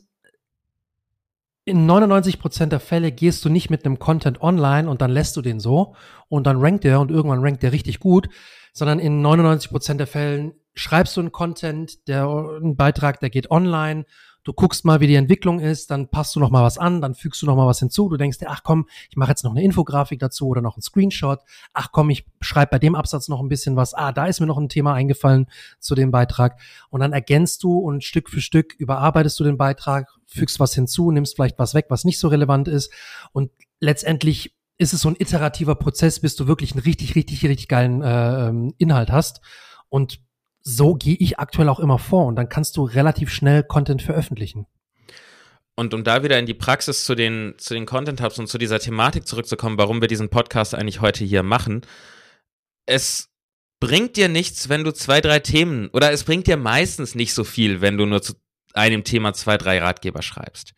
in 1.71 1.89
99% 1.89 2.67
der 2.67 2.81
Fälle 2.81 3.13
gehst 3.13 3.45
du 3.45 3.49
nicht 3.49 3.71
mit 3.71 3.85
einem 3.85 3.99
Content 3.99 4.43
online 4.43 4.89
und 4.89 5.01
dann 5.01 5.11
lässt 5.11 5.37
du 5.37 5.43
den 5.43 5.61
so 5.61 5.95
und 6.29 6.47
dann 6.47 6.61
rankt 6.61 6.85
der 6.85 7.01
und 7.01 7.11
irgendwann 7.11 7.41
rankt 7.41 7.63
der 7.63 7.73
richtig 7.73 8.01
gut, 8.01 8.29
sondern 8.73 8.99
in 8.99 9.25
99% 9.25 9.95
der 9.95 10.07
Fällen 10.07 10.53
schreibst 10.75 11.17
du 11.17 11.21
einen 11.21 11.33
Content, 11.33 12.07
der 12.09 12.29
einen 12.29 12.77
Beitrag, 12.77 13.21
der 13.21 13.31
geht 13.31 13.51
online 13.51 14.05
du 14.45 14.53
guckst 14.53 14.85
mal, 14.85 15.01
wie 15.01 15.07
die 15.07 15.15
Entwicklung 15.15 15.61
ist, 15.61 15.91
dann 15.91 16.09
passt 16.09 16.35
du 16.35 16.41
noch 16.41 16.51
mal 16.51 16.63
was 16.63 16.79
an, 16.79 17.01
dann 17.01 17.15
fügst 17.15 17.43
du 17.43 17.47
noch 17.47 17.57
mal 17.57 17.67
was 17.67 17.79
hinzu. 17.79 18.09
Du 18.09 18.17
denkst 18.17 18.39
dir, 18.39 18.51
ach 18.51 18.63
komm, 18.63 18.89
ich 19.09 19.17
mache 19.17 19.31
jetzt 19.31 19.45
noch 19.45 19.51
eine 19.51 19.63
Infografik 19.63 20.19
dazu 20.19 20.49
oder 20.49 20.61
noch 20.61 20.77
einen 20.77 20.83
Screenshot. 20.83 21.41
Ach 21.73 21.93
komm, 21.93 22.11
ich 22.11 22.27
schreibe 22.41 22.71
bei 22.73 22.79
dem 22.79 22.95
Absatz 22.95 23.29
noch 23.29 23.41
ein 23.41 23.49
bisschen 23.49 23.77
was. 23.77 23.95
Ah, 23.95 24.13
da 24.13 24.27
ist 24.27 24.41
mir 24.41 24.47
noch 24.47 24.59
ein 24.59 24.69
Thema 24.69 24.95
eingefallen 24.95 25.47
zu 25.79 25.95
dem 25.95 26.11
Beitrag. 26.11 26.59
Und 26.89 27.01
dann 27.01 27.13
ergänzt 27.13 27.63
du 27.63 27.79
und 27.79 28.05
Stück 28.05 28.31
für 28.31 28.41
Stück 28.41 28.75
überarbeitest 28.79 29.39
du 29.41 29.45
den 29.45 29.59
Beitrag, 29.59 30.09
fügst 30.27 30.61
was 30.61 30.75
hinzu, 30.75 31.11
nimmst 31.11 31.37
vielleicht 31.37 31.59
was 31.59 31.75
weg, 31.75 31.87
was 31.89 32.05
nicht 32.05 32.19
so 32.19 32.29
relevant 32.29 32.69
ist. 32.69 32.93
Und 33.33 33.51
letztendlich 33.81 34.55
ist 34.79 34.95
es 34.95 35.03
so 35.03 35.11
ein 35.11 35.17
iterativer 35.19 35.75
Prozess, 35.75 36.21
bis 36.21 36.37
du 36.37 36.47
wirklich 36.47 36.73
einen 36.73 36.83
richtig, 36.83 37.15
richtig, 37.15 37.45
richtig 37.45 37.69
geilen 37.69 38.03
äh, 38.03 38.49
ähm, 38.49 38.75
Inhalt 38.79 39.11
hast. 39.11 39.43
Und 39.91 40.21
so 40.63 40.95
gehe 40.95 41.17
ich 41.19 41.39
aktuell 41.39 41.69
auch 41.69 41.81
immer 41.81 41.99
vor 41.99 42.27
und 42.27 42.37
dann 42.37 42.49
kannst 42.49 42.77
du 42.77 42.85
relativ 42.85 43.31
schnell 43.31 43.63
Content 43.63 44.03
veröffentlichen. 44.03 44.67
Und 45.75 45.95
um 45.95 46.05
da 46.05 46.23
wieder 46.23 46.39
in 46.39 46.47
die 46.47 46.55
Praxis 46.55 47.05
zu 47.05 47.15
den, 47.15 47.55
zu 47.57 47.73
den 47.73 47.87
Content 47.87 48.21
Hubs 48.21 48.39
und 48.39 48.49
zu 48.49 48.59
dieser 48.59 48.81
Thematik 48.81 49.27
zurückzukommen, 49.27 49.79
warum 49.79 50.01
wir 50.01 50.09
diesen 50.09 50.29
Podcast 50.29 50.75
eigentlich 50.75 51.01
heute 51.01 51.25
hier 51.25 51.43
machen. 51.43 51.83
Es 52.85 53.31
bringt 53.81 54.17
dir 54.17 54.29
nichts, 54.29 54.69
wenn 54.69 54.85
du 54.85 54.93
zwei, 54.93 55.23
drei 55.23 55.39
Themen, 55.39 55.89
oder 55.95 56.13
es 56.13 56.25
bringt 56.25 56.47
dir 56.47 56.59
meistens 56.59 57.15
nicht 57.15 57.33
so 57.33 57.45
viel, 57.45 57.81
wenn 57.81 57.97
du 57.97 58.05
nur 58.05 58.21
zu 58.21 58.35
einem 58.75 59.05
Thema 59.05 59.33
zwei, 59.33 59.57
drei 59.57 59.79
Ratgeber 59.79 60.23
schreibst. 60.23 60.75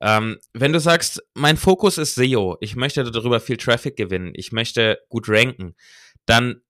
Ähm, 0.00 0.38
wenn 0.52 0.72
du 0.72 0.80
sagst, 0.80 1.22
mein 1.34 1.56
Fokus 1.56 1.98
ist 1.98 2.14
SEO, 2.14 2.56
ich 2.60 2.76
möchte 2.76 3.02
darüber 3.10 3.40
viel 3.40 3.56
Traffic 3.56 3.96
gewinnen, 3.96 4.32
ich 4.34 4.52
möchte 4.52 4.98
gut 5.08 5.28
ranken, 5.28 5.74
dann 6.26 6.62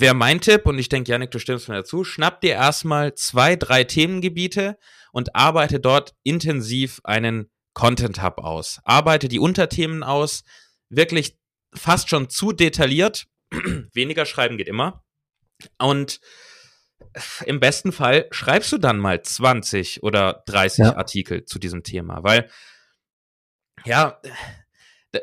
wäre 0.00 0.14
mein 0.14 0.40
Tipp, 0.40 0.66
und 0.66 0.78
ich 0.78 0.88
denke, 0.88 1.10
Janik, 1.10 1.30
du 1.30 1.38
stimmst 1.38 1.68
mir 1.68 1.76
dazu, 1.76 2.04
schnapp 2.04 2.40
dir 2.40 2.54
erstmal 2.54 3.14
zwei, 3.14 3.56
drei 3.56 3.84
Themengebiete 3.84 4.76
und 5.12 5.34
arbeite 5.34 5.80
dort 5.80 6.14
intensiv 6.22 7.00
einen 7.04 7.50
Content 7.72 8.22
Hub 8.22 8.38
aus. 8.38 8.80
Arbeite 8.84 9.28
die 9.28 9.38
Unterthemen 9.38 10.02
aus, 10.02 10.44
wirklich 10.88 11.38
fast 11.74 12.08
schon 12.08 12.28
zu 12.28 12.52
detailliert. 12.52 13.26
Weniger 13.92 14.26
schreiben 14.26 14.56
geht 14.56 14.68
immer. 14.68 15.04
Und 15.78 16.20
im 17.44 17.60
besten 17.60 17.92
Fall 17.92 18.26
schreibst 18.30 18.72
du 18.72 18.78
dann 18.78 18.98
mal 18.98 19.22
20 19.22 20.02
oder 20.02 20.42
30 20.46 20.84
ja. 20.84 20.96
Artikel 20.96 21.44
zu 21.44 21.58
diesem 21.58 21.82
Thema, 21.82 22.22
weil 22.22 22.50
ja, 23.84 24.20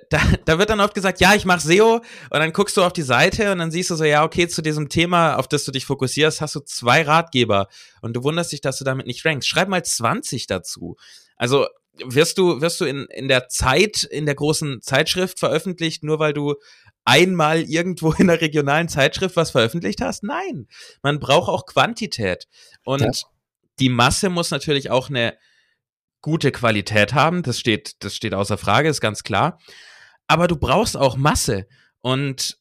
da, 0.09 0.19
da 0.45 0.59
wird 0.59 0.69
dann 0.69 0.79
oft 0.79 0.93
gesagt, 0.93 1.19
ja, 1.21 1.33
ich 1.33 1.45
mache 1.45 1.61
SEO 1.61 1.95
und 1.95 2.03
dann 2.31 2.53
guckst 2.53 2.77
du 2.77 2.83
auf 2.83 2.93
die 2.93 3.01
Seite 3.01 3.51
und 3.51 3.59
dann 3.59 3.71
siehst 3.71 3.89
du 3.89 3.95
so, 3.95 4.03
ja, 4.03 4.23
okay, 4.23 4.47
zu 4.47 4.61
diesem 4.61 4.89
Thema, 4.89 5.37
auf 5.37 5.47
das 5.47 5.63
du 5.63 5.71
dich 5.71 5.85
fokussierst, 5.85 6.41
hast 6.41 6.55
du 6.55 6.59
zwei 6.61 7.03
Ratgeber 7.03 7.67
und 8.01 8.15
du 8.15 8.23
wunderst 8.23 8.51
dich, 8.51 8.61
dass 8.61 8.77
du 8.77 8.83
damit 8.83 9.07
nicht 9.07 9.25
rankst. 9.25 9.47
Schreib 9.47 9.67
mal 9.67 9.83
20 9.83 10.47
dazu. 10.47 10.97
Also 11.37 11.67
wirst 12.05 12.37
du, 12.37 12.61
wirst 12.61 12.79
du 12.81 12.85
in, 12.85 13.05
in 13.05 13.27
der 13.27 13.47
Zeit, 13.47 14.03
in 14.03 14.25
der 14.25 14.35
großen 14.35 14.81
Zeitschrift 14.81 15.39
veröffentlicht, 15.39 16.03
nur 16.03 16.19
weil 16.19 16.33
du 16.33 16.55
einmal 17.03 17.61
irgendwo 17.61 18.11
in 18.13 18.27
der 18.27 18.41
regionalen 18.41 18.87
Zeitschrift 18.87 19.35
was 19.35 19.51
veröffentlicht 19.51 20.01
hast? 20.01 20.23
Nein. 20.23 20.67
Man 21.01 21.19
braucht 21.19 21.49
auch 21.49 21.65
Quantität. 21.65 22.47
Und 22.83 23.01
ja. 23.01 23.11
die 23.79 23.89
Masse 23.89 24.29
muss 24.29 24.51
natürlich 24.51 24.89
auch 24.89 25.09
eine 25.09 25.35
gute 26.21 26.51
Qualität 26.51 27.13
haben, 27.13 27.43
das 27.43 27.59
steht, 27.59 28.03
das 28.03 28.15
steht 28.15 28.33
außer 28.33 28.57
Frage, 28.57 28.89
ist 28.89 29.01
ganz 29.01 29.23
klar. 29.23 29.59
Aber 30.27 30.47
du 30.47 30.55
brauchst 30.55 30.95
auch 30.95 31.17
Masse. 31.17 31.67
Und 32.01 32.57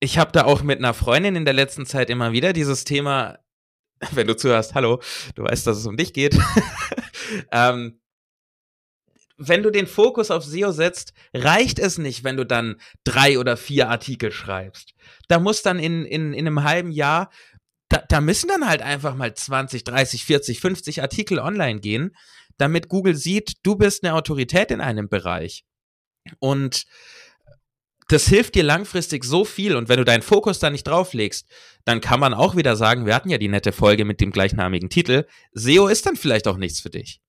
ich 0.00 0.18
habe 0.18 0.32
da 0.32 0.44
auch 0.44 0.62
mit 0.62 0.78
einer 0.78 0.94
Freundin 0.94 1.36
in 1.36 1.44
der 1.44 1.54
letzten 1.54 1.86
Zeit 1.86 2.10
immer 2.10 2.32
wieder 2.32 2.52
dieses 2.52 2.84
Thema, 2.84 3.38
wenn 4.12 4.26
du 4.26 4.36
zuhörst, 4.36 4.74
hallo, 4.74 5.00
du 5.34 5.44
weißt, 5.44 5.66
dass 5.66 5.78
es 5.78 5.86
um 5.86 5.96
dich 5.96 6.12
geht. 6.12 6.38
ähm, 7.50 8.00
wenn 9.38 9.62
du 9.62 9.70
den 9.70 9.86
Fokus 9.86 10.30
auf 10.30 10.44
SEO 10.44 10.72
setzt, 10.72 11.12
reicht 11.34 11.78
es 11.78 11.98
nicht, 11.98 12.24
wenn 12.24 12.36
du 12.36 12.44
dann 12.44 12.80
drei 13.04 13.38
oder 13.38 13.56
vier 13.56 13.90
Artikel 13.90 14.32
schreibst. 14.32 14.94
Da 15.28 15.38
muss 15.38 15.62
dann 15.62 15.78
in, 15.78 16.06
in, 16.06 16.32
in 16.32 16.46
einem 16.46 16.64
halben 16.64 16.90
Jahr, 16.90 17.30
da, 17.88 18.02
da 18.08 18.20
müssen 18.20 18.48
dann 18.48 18.66
halt 18.66 18.80
einfach 18.80 19.14
mal 19.14 19.34
20, 19.34 19.84
30, 19.84 20.24
40, 20.24 20.60
50 20.60 21.02
Artikel 21.02 21.38
online 21.38 21.80
gehen, 21.80 22.16
damit 22.58 22.88
Google 22.88 23.14
sieht, 23.14 23.54
du 23.62 23.76
bist 23.76 24.04
eine 24.04 24.14
Autorität 24.14 24.70
in 24.70 24.80
einem 24.80 25.08
Bereich. 25.08 25.64
Und 26.38 26.86
das 28.08 28.28
hilft 28.28 28.54
dir 28.54 28.62
langfristig 28.62 29.24
so 29.24 29.44
viel 29.44 29.74
und 29.74 29.88
wenn 29.88 29.98
du 29.98 30.04
deinen 30.04 30.22
Fokus 30.22 30.60
da 30.60 30.70
nicht 30.70 30.86
drauf 30.86 31.12
legst, 31.12 31.48
dann 31.84 32.00
kann 32.00 32.20
man 32.20 32.34
auch 32.34 32.56
wieder 32.56 32.76
sagen, 32.76 33.04
wir 33.04 33.14
hatten 33.14 33.30
ja 33.30 33.38
die 33.38 33.48
nette 33.48 33.72
Folge 33.72 34.04
mit 34.04 34.20
dem 34.20 34.30
gleichnamigen 34.30 34.90
Titel, 34.90 35.26
SEO 35.52 35.88
ist 35.88 36.06
dann 36.06 36.16
vielleicht 36.16 36.46
auch 36.46 36.56
nichts 36.56 36.80
für 36.80 36.90
dich. 36.90 37.20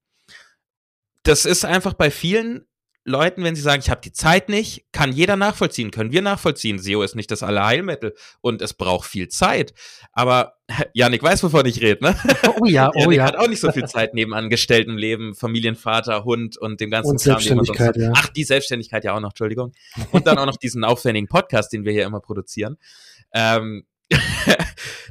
Das 1.24 1.46
ist 1.46 1.66
einfach 1.66 1.94
bei 1.94 2.12
vielen 2.12 2.68
Leuten, 3.08 3.44
wenn 3.46 3.56
sie 3.56 3.62
sagen, 3.62 3.82
ich 3.82 3.90
habe 3.90 4.02
die 4.02 4.12
Zeit 4.12 4.50
nicht, 4.50 4.86
kann 4.92 5.14
jeder 5.14 5.38
nachvollziehen, 5.38 5.92
können 5.92 6.12
wir 6.12 6.22
nachvollziehen. 6.22 6.78
SEO 6.78 7.04
ist 7.04 7.16
nicht 7.16 7.32
das 7.32 7.42
Allerheilmittel 7.42 8.14
und 8.42 8.62
es 8.62 8.74
braucht 8.74 9.08
viel 9.08 9.30
Zeit. 9.30 9.74
Aber 10.12 10.56
Janik 10.94 11.24
weiß, 11.24 11.42
wovon 11.44 11.66
ich 11.66 11.82
rede, 11.82 12.04
ne? 12.04 12.18
Oh 12.60 12.66
ja, 12.66 12.90
oh 12.96 13.00
Janik 13.00 13.18
ja. 13.18 13.26
hat 13.26 13.38
auch 13.38 13.48
nicht 13.48 13.62
so 13.62 13.72
viel 13.72 13.86
Zeit 13.86 14.14
neben 14.14 14.34
angestelltem 14.34 14.98
Leben, 14.98 15.36
Familienvater, 15.36 16.26
Hund 16.26 16.58
und 16.58 16.82
dem 16.82 16.92
ganzen 16.92 17.12
Und 17.12 17.22
Kram, 17.22 17.40
Selbstständigkeit, 17.40 17.96
ja. 17.96 18.12
Ach, 18.14 18.28
die 18.28 18.44
Selbstständigkeit 18.44 19.06
ja 19.06 19.16
auch 19.16 19.22
noch, 19.22 19.30
Entschuldigung. 19.30 19.72
Und 20.12 20.28
dann 20.28 20.38
auch 20.38 20.46
noch 20.46 20.58
diesen 20.58 20.84
aufwendigen 20.84 21.28
Podcast, 21.28 21.72
den 21.72 21.86
wir 21.86 21.94
hier 21.94 22.06
immer 22.06 22.20
produzieren. 22.20 22.78
Ähm, 23.34 23.86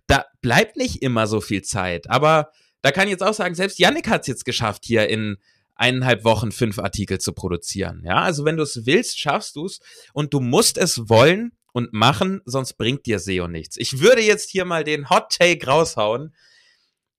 da 0.06 0.26
bleibt 0.42 0.76
nicht 0.76 1.02
immer 1.02 1.26
so 1.26 1.40
viel 1.40 1.62
Zeit. 1.62 2.10
Aber 2.10 2.50
da 2.82 2.90
kann 2.90 3.04
ich 3.04 3.12
jetzt 3.12 3.22
auch 3.22 3.34
sagen, 3.34 3.54
selbst 3.54 3.78
Yannick 3.78 4.08
hat 4.08 4.20
es 4.20 4.26
jetzt 4.26 4.44
geschafft, 4.44 4.84
hier 4.84 5.08
in 5.08 5.38
eineinhalb 5.76 6.24
Wochen 6.24 6.52
fünf 6.52 6.78
Artikel 6.78 7.18
zu 7.20 7.32
produzieren. 7.32 8.02
Ja, 8.04 8.22
also 8.22 8.44
wenn 8.44 8.56
du 8.56 8.62
es 8.62 8.86
willst, 8.86 9.18
schaffst 9.18 9.56
du 9.56 9.66
es 9.66 9.80
und 10.12 10.34
du 10.34 10.40
musst 10.40 10.78
es 10.78 11.08
wollen 11.08 11.52
und 11.72 11.92
machen, 11.92 12.40
sonst 12.46 12.74
bringt 12.78 13.06
dir 13.06 13.18
SEO 13.18 13.48
nichts. 13.48 13.76
Ich 13.76 14.00
würde 14.00 14.22
jetzt 14.22 14.50
hier 14.50 14.64
mal 14.64 14.82
den 14.82 15.10
Hot 15.10 15.30
Take 15.38 15.66
raushauen. 15.66 16.34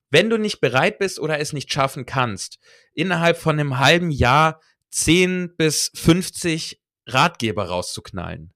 Wenn 0.09 0.29
du 0.29 0.37
nicht 0.37 0.59
bereit 0.59 0.99
bist 0.99 1.19
oder 1.19 1.39
es 1.39 1.53
nicht 1.53 1.71
schaffen 1.71 2.05
kannst, 2.05 2.57
innerhalb 2.93 3.37
von 3.37 3.59
einem 3.59 3.77
halben 3.77 4.09
Jahr 4.09 4.61
10 4.91 5.55
bis 5.57 5.91
50 5.93 6.81
Ratgeber 7.05 7.65
rauszuknallen, 7.65 8.53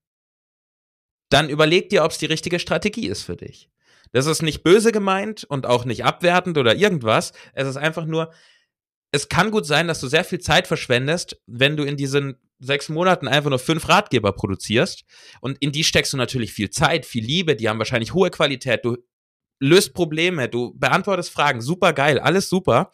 dann 1.30 1.50
überleg 1.50 1.90
dir, 1.90 2.04
ob 2.04 2.12
es 2.12 2.18
die 2.18 2.26
richtige 2.26 2.60
Strategie 2.60 3.08
ist 3.08 3.24
für 3.24 3.36
dich. 3.36 3.70
Das 4.12 4.26
ist 4.26 4.42
nicht 4.42 4.64
böse 4.64 4.92
gemeint 4.92 5.44
und 5.46 5.66
auch 5.66 5.86
nicht 5.86 6.04
abwertend 6.04 6.58
oder 6.58 6.76
irgendwas. 6.76 7.32
Es 7.54 7.68
ist 7.68 7.78
einfach 7.78 8.06
nur, 8.06 8.34
es 9.12 9.28
kann 9.28 9.52
gut 9.52 9.66
sein, 9.66 9.88
dass 9.88 10.00
du 10.00 10.08
sehr 10.08 10.24
viel 10.24 10.40
Zeit 10.40 10.68
verschwendest, 10.68 11.38
wenn 11.46 11.76
du 11.76 11.84
in 11.84 11.98
diesen 11.98 12.38
sechs 12.60 12.90
Monaten 12.90 13.28
einfach 13.28 13.50
nur 13.50 13.60
fünf 13.60 13.90
Ratgeber 13.90 14.32
produzierst. 14.32 15.04
Und 15.42 15.58
in 15.60 15.72
die 15.72 15.84
steckst 15.84 16.14
du 16.14 16.18
natürlich 16.18 16.54
viel 16.54 16.70
Zeit, 16.70 17.06
viel 17.06 17.24
Liebe, 17.24 17.56
die 17.56 17.68
haben 17.68 17.80
wahrscheinlich 17.80 18.14
hohe 18.14 18.30
Qualität. 18.30 18.86
Du 18.86 18.98
löst 19.60 19.94
Probleme, 19.94 20.48
du 20.48 20.74
beantwortest 20.78 21.32
Fragen, 21.32 21.62
super 21.62 21.94
geil, 21.94 22.20
alles 22.20 22.48
super. 22.50 22.92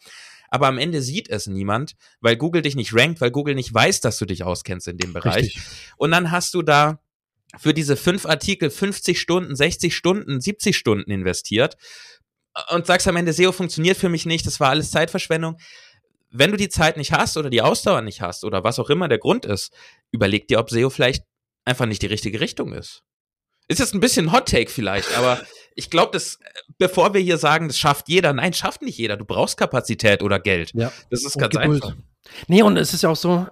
Aber 0.50 0.66
am 0.66 0.78
Ende 0.78 1.02
sieht 1.02 1.28
es 1.28 1.46
niemand, 1.46 1.94
weil 2.20 2.36
Google 2.36 2.62
dich 2.62 2.74
nicht 2.74 2.94
rankt, 2.94 3.20
weil 3.20 3.30
Google 3.30 3.54
nicht 3.54 3.72
weiß, 3.72 4.00
dass 4.00 4.18
du 4.18 4.24
dich 4.24 4.44
auskennst 4.44 4.88
in 4.88 4.96
dem 4.96 5.12
Bereich. 5.12 5.44
Richtig. 5.44 5.62
Und 5.98 6.10
dann 6.10 6.30
hast 6.30 6.54
du 6.54 6.62
da 6.62 7.00
für 7.58 7.74
diese 7.74 7.96
fünf 7.96 8.26
Artikel 8.26 8.70
50 8.70 9.20
Stunden, 9.20 9.54
60 9.54 9.94
Stunden, 9.94 10.40
70 10.40 10.76
Stunden 10.76 11.10
investiert 11.10 11.76
und 12.70 12.86
sagst 12.86 13.06
am 13.08 13.16
Ende, 13.16 13.32
SEO 13.32 13.52
funktioniert 13.52 13.96
für 13.96 14.08
mich 14.08 14.26
nicht, 14.26 14.46
das 14.46 14.60
war 14.60 14.70
alles 14.70 14.90
Zeitverschwendung. 14.90 15.58
Wenn 16.30 16.50
du 16.50 16.56
die 16.56 16.68
Zeit 16.68 16.96
nicht 16.96 17.12
hast 17.12 17.36
oder 17.36 17.50
die 17.50 17.62
Ausdauer 17.62 18.02
nicht 18.02 18.20
hast 18.20 18.44
oder 18.44 18.64
was 18.64 18.78
auch 18.78 18.90
immer 18.90 19.08
der 19.08 19.18
Grund 19.18 19.46
ist, 19.46 19.72
überleg 20.10 20.48
dir, 20.48 20.58
ob 20.58 20.70
SEO 20.70 20.90
vielleicht 20.90 21.24
einfach 21.64 21.86
nicht 21.86 22.02
die 22.02 22.06
richtige 22.06 22.40
Richtung 22.40 22.72
ist. 22.72 23.02
Ist 23.68 23.80
jetzt 23.80 23.94
ein 23.94 24.00
bisschen 24.00 24.32
Hot 24.32 24.48
Take 24.48 24.70
vielleicht, 24.70 25.16
aber 25.16 25.40
ich 25.74 25.90
glaube, 25.90 26.12
dass, 26.12 26.38
bevor 26.78 27.14
wir 27.14 27.20
hier 27.20 27.38
sagen, 27.38 27.68
das 27.68 27.78
schafft 27.78 28.08
jeder, 28.08 28.32
nein, 28.32 28.52
schafft 28.52 28.82
nicht 28.82 28.98
jeder. 28.98 29.16
Du 29.16 29.24
brauchst 29.24 29.56
Kapazität 29.56 30.22
oder 30.22 30.40
Geld. 30.40 30.72
Ja. 30.74 30.92
Das 31.10 31.24
ist 31.24 31.36
Und 31.36 31.42
ganz 31.42 31.54
Geduld. 31.54 31.84
einfach. 31.84 31.96
Nee, 32.46 32.62
und 32.62 32.76
es 32.76 32.94
ist 32.94 33.02
ja 33.02 33.10
auch 33.10 33.16
so, 33.16 33.46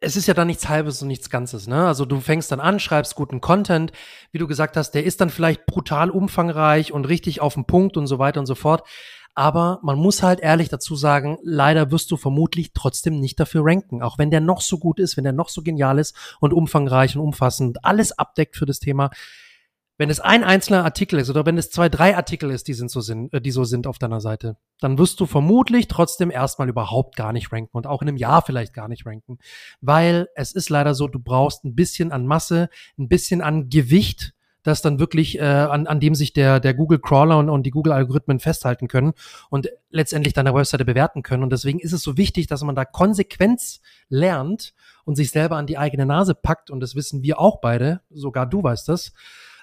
es 0.00 0.16
ist 0.16 0.26
ja 0.26 0.34
dann 0.34 0.46
nichts 0.46 0.68
Halbes 0.68 1.00
und 1.02 1.08
nichts 1.08 1.30
Ganzes, 1.30 1.66
ne? 1.66 1.86
Also 1.86 2.04
du 2.04 2.20
fängst 2.20 2.52
dann 2.52 2.60
an, 2.60 2.80
schreibst 2.80 3.14
guten 3.14 3.40
Content, 3.40 3.92
wie 4.32 4.38
du 4.38 4.46
gesagt 4.46 4.76
hast, 4.76 4.92
der 4.92 5.04
ist 5.04 5.20
dann 5.20 5.30
vielleicht 5.30 5.66
brutal 5.66 6.10
umfangreich 6.10 6.92
und 6.92 7.06
richtig 7.06 7.40
auf 7.40 7.54
den 7.54 7.64
Punkt 7.64 7.96
und 7.96 8.06
so 8.06 8.18
weiter 8.18 8.40
und 8.40 8.46
so 8.46 8.54
fort. 8.54 8.86
Aber 9.34 9.78
man 9.82 9.98
muss 9.98 10.22
halt 10.22 10.40
ehrlich 10.40 10.68
dazu 10.68 10.96
sagen, 10.96 11.38
leider 11.42 11.90
wirst 11.90 12.10
du 12.10 12.16
vermutlich 12.16 12.72
trotzdem 12.72 13.20
nicht 13.20 13.38
dafür 13.38 13.62
ranken. 13.64 14.02
Auch 14.02 14.18
wenn 14.18 14.30
der 14.30 14.40
noch 14.40 14.60
so 14.60 14.78
gut 14.78 14.98
ist, 14.98 15.16
wenn 15.16 15.24
der 15.24 15.32
noch 15.32 15.48
so 15.48 15.62
genial 15.62 15.98
ist 15.98 16.16
und 16.40 16.52
umfangreich 16.52 17.16
und 17.16 17.22
umfassend 17.22 17.84
alles 17.84 18.12
abdeckt 18.12 18.56
für 18.56 18.66
das 18.66 18.80
Thema. 18.80 19.10
Wenn 20.00 20.08
es 20.08 20.18
ein 20.18 20.44
einzelner 20.44 20.82
Artikel 20.82 21.18
ist 21.18 21.28
oder 21.28 21.44
wenn 21.44 21.58
es 21.58 21.70
zwei, 21.70 21.90
drei 21.90 22.16
Artikel 22.16 22.50
ist, 22.50 22.68
die, 22.68 22.72
sind 22.72 22.90
so 22.90 23.02
sind, 23.02 23.34
äh, 23.34 23.40
die 23.42 23.50
so 23.50 23.64
sind 23.64 23.86
auf 23.86 23.98
deiner 23.98 24.22
Seite, 24.22 24.56
dann 24.80 24.96
wirst 24.96 25.20
du 25.20 25.26
vermutlich 25.26 25.88
trotzdem 25.88 26.30
erstmal 26.30 26.70
überhaupt 26.70 27.16
gar 27.16 27.34
nicht 27.34 27.52
ranken 27.52 27.76
und 27.76 27.86
auch 27.86 28.00
in 28.00 28.08
einem 28.08 28.16
Jahr 28.16 28.40
vielleicht 28.40 28.72
gar 28.72 28.88
nicht 28.88 29.04
ranken. 29.04 29.38
Weil 29.82 30.28
es 30.34 30.52
ist 30.52 30.70
leider 30.70 30.94
so, 30.94 31.06
du 31.06 31.18
brauchst 31.18 31.66
ein 31.66 31.74
bisschen 31.74 32.12
an 32.12 32.26
Masse, 32.26 32.70
ein 32.98 33.08
bisschen 33.08 33.42
an 33.42 33.68
Gewicht, 33.68 34.32
das 34.62 34.82
dann 34.82 34.98
wirklich, 34.98 35.38
äh, 35.38 35.42
an, 35.42 35.86
an 35.86 36.00
dem 36.00 36.14
sich 36.14 36.32
der, 36.32 36.60
der 36.60 36.74
Google 36.74 36.98
Crawler 36.98 37.38
und, 37.38 37.48
und 37.48 37.64
die 37.64 37.70
Google 37.70 37.92
Algorithmen 37.92 38.40
festhalten 38.40 38.88
können 38.88 39.12
und 39.48 39.68
letztendlich 39.90 40.34
deine 40.34 40.54
Webseite 40.54 40.84
bewerten 40.84 41.22
können. 41.22 41.42
Und 41.42 41.50
deswegen 41.50 41.80
ist 41.80 41.92
es 41.92 42.02
so 42.02 42.16
wichtig, 42.16 42.46
dass 42.46 42.62
man 42.62 42.74
da 42.74 42.84
Konsequenz 42.84 43.80
lernt 44.08 44.74
und 45.04 45.16
sich 45.16 45.30
selber 45.30 45.56
an 45.56 45.66
die 45.66 45.78
eigene 45.78 46.06
Nase 46.06 46.34
packt. 46.34 46.70
Und 46.70 46.80
das 46.80 46.94
wissen 46.94 47.22
wir 47.22 47.40
auch 47.40 47.60
beide, 47.60 48.00
sogar 48.10 48.46
du 48.46 48.62
weißt 48.62 48.88
das, 48.88 49.12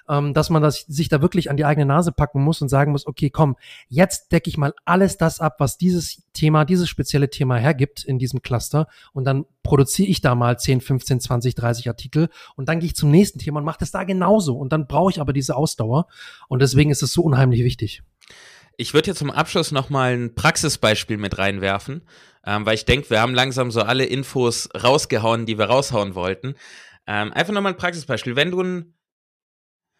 ähm, 0.08 0.34
dass 0.34 0.50
man 0.50 0.62
das, 0.62 0.80
sich 0.88 1.08
da 1.08 1.22
wirklich 1.22 1.50
an 1.50 1.56
die 1.56 1.64
eigene 1.64 1.86
Nase 1.86 2.12
packen 2.12 2.42
muss 2.42 2.62
und 2.62 2.68
sagen 2.68 2.92
muss, 2.92 3.06
okay, 3.06 3.30
komm, 3.30 3.56
jetzt 3.88 4.32
decke 4.32 4.48
ich 4.48 4.56
mal 4.56 4.74
alles 4.84 5.16
das 5.16 5.40
ab, 5.40 5.56
was 5.58 5.78
dieses 5.78 6.22
Thema, 6.32 6.64
dieses 6.64 6.88
spezielle 6.88 7.30
Thema 7.30 7.56
hergibt 7.56 8.04
in 8.04 8.18
diesem 8.18 8.42
Cluster 8.42 8.88
und 9.12 9.24
dann 9.24 9.44
produziere 9.62 10.08
ich 10.08 10.20
da 10.20 10.34
mal 10.34 10.58
10, 10.58 10.80
15, 10.80 11.20
20, 11.20 11.54
30 11.54 11.88
Artikel 11.88 12.28
und 12.56 12.68
dann 12.68 12.80
gehe 12.80 12.86
ich 12.86 12.96
zum 12.96 13.10
nächsten 13.10 13.38
Thema 13.38 13.58
und 13.58 13.64
mache 13.64 13.80
das 13.80 13.90
da 13.90 14.04
genauso 14.04 14.56
und 14.56 14.72
dann 14.72 14.86
brauche 14.86 15.10
ich 15.10 15.20
aber 15.20 15.32
diese 15.32 15.56
Ausdauer 15.56 16.06
und 16.48 16.60
deswegen 16.62 16.90
ist 16.90 17.02
es 17.02 17.12
so 17.12 17.22
unheimlich 17.22 17.64
wichtig. 17.64 18.02
Ich 18.80 18.94
würde 18.94 19.08
jetzt 19.08 19.18
zum 19.18 19.32
Abschluss 19.32 19.72
nochmal 19.72 20.16
ein 20.16 20.36
Praxisbeispiel 20.36 21.16
mit 21.16 21.36
reinwerfen, 21.36 22.02
ähm, 22.46 22.64
weil 22.64 22.76
ich 22.76 22.84
denke, 22.84 23.10
wir 23.10 23.20
haben 23.20 23.34
langsam 23.34 23.72
so 23.72 23.82
alle 23.82 24.04
Infos 24.04 24.68
rausgehauen, 24.72 25.46
die 25.46 25.58
wir 25.58 25.64
raushauen 25.64 26.14
wollten. 26.14 26.54
Ähm, 27.08 27.32
einfach 27.32 27.52
nochmal 27.52 27.72
ein 27.72 27.78
Praxisbeispiel. 27.78 28.36
Wenn 28.36 28.52
du 28.52 28.62
ein, 28.62 28.94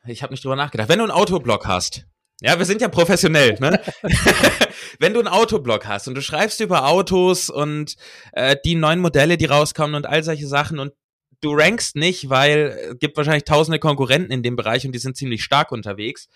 ich 0.06 0.22
habe 0.22 0.32
nicht 0.32 0.44
drüber 0.44 0.56
nachgedacht, 0.56 0.88
wenn 0.88 0.98
du 0.98 1.04
einen 1.04 1.12
Autoblog 1.12 1.66
hast, 1.66 2.06
ja, 2.40 2.58
wir 2.58 2.66
sind 2.66 2.80
ja 2.80 2.88
professionell, 2.88 3.58
ne? 3.61 3.80
wenn 5.00 5.12
du 5.12 5.18
einen 5.18 5.28
Autoblog 5.28 5.87
hast 5.87 6.06
und 6.06 6.14
du 6.14 6.22
schreibst 6.22 6.61
über 6.61 6.87
Autos 6.87 7.50
und 7.50 7.96
äh, 8.32 8.56
die 8.64 8.76
neuen 8.76 9.00
Modelle, 9.00 9.37
die 9.37 9.46
rauskommen 9.46 9.96
und 9.96 10.06
all 10.06 10.22
solche 10.22 10.46
Sachen 10.46 10.78
und 10.78 10.92
du 11.40 11.52
rankst 11.52 11.96
nicht, 11.96 12.30
weil 12.30 12.92
es 12.92 12.98
gibt 12.98 13.16
wahrscheinlich 13.16 13.44
tausende 13.44 13.78
Konkurrenten 13.80 14.32
in 14.32 14.42
dem 14.42 14.56
Bereich 14.56 14.87
und 14.87 14.92
die 14.92 14.98
sind 15.00 15.16
ziemlich 15.16 15.42
stark 15.42 15.72
unterwegs 15.72 16.28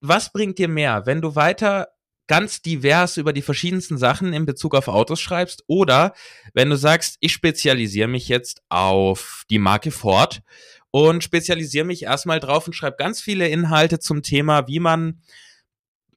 was 0.00 0.32
bringt 0.32 0.58
dir 0.58 0.68
mehr, 0.68 1.06
wenn 1.06 1.20
du 1.20 1.34
weiter 1.34 1.88
ganz 2.28 2.62
divers 2.62 3.16
über 3.16 3.32
die 3.32 3.42
verschiedensten 3.42 3.98
Sachen 3.98 4.32
in 4.32 4.46
Bezug 4.46 4.74
auf 4.74 4.86
Autos 4.86 5.20
schreibst 5.20 5.64
oder 5.66 6.14
wenn 6.54 6.70
du 6.70 6.76
sagst, 6.76 7.16
ich 7.20 7.32
spezialisiere 7.32 8.08
mich 8.08 8.28
jetzt 8.28 8.62
auf 8.68 9.44
die 9.50 9.58
Marke 9.58 9.90
Ford 9.90 10.42
und 10.90 11.24
spezialisiere 11.24 11.84
mich 11.84 12.04
erstmal 12.04 12.38
drauf 12.38 12.66
und 12.66 12.74
schreibe 12.74 12.96
ganz 12.96 13.20
viele 13.20 13.48
Inhalte 13.48 13.98
zum 13.98 14.22
Thema, 14.22 14.68
wie 14.68 14.78
man 14.78 15.22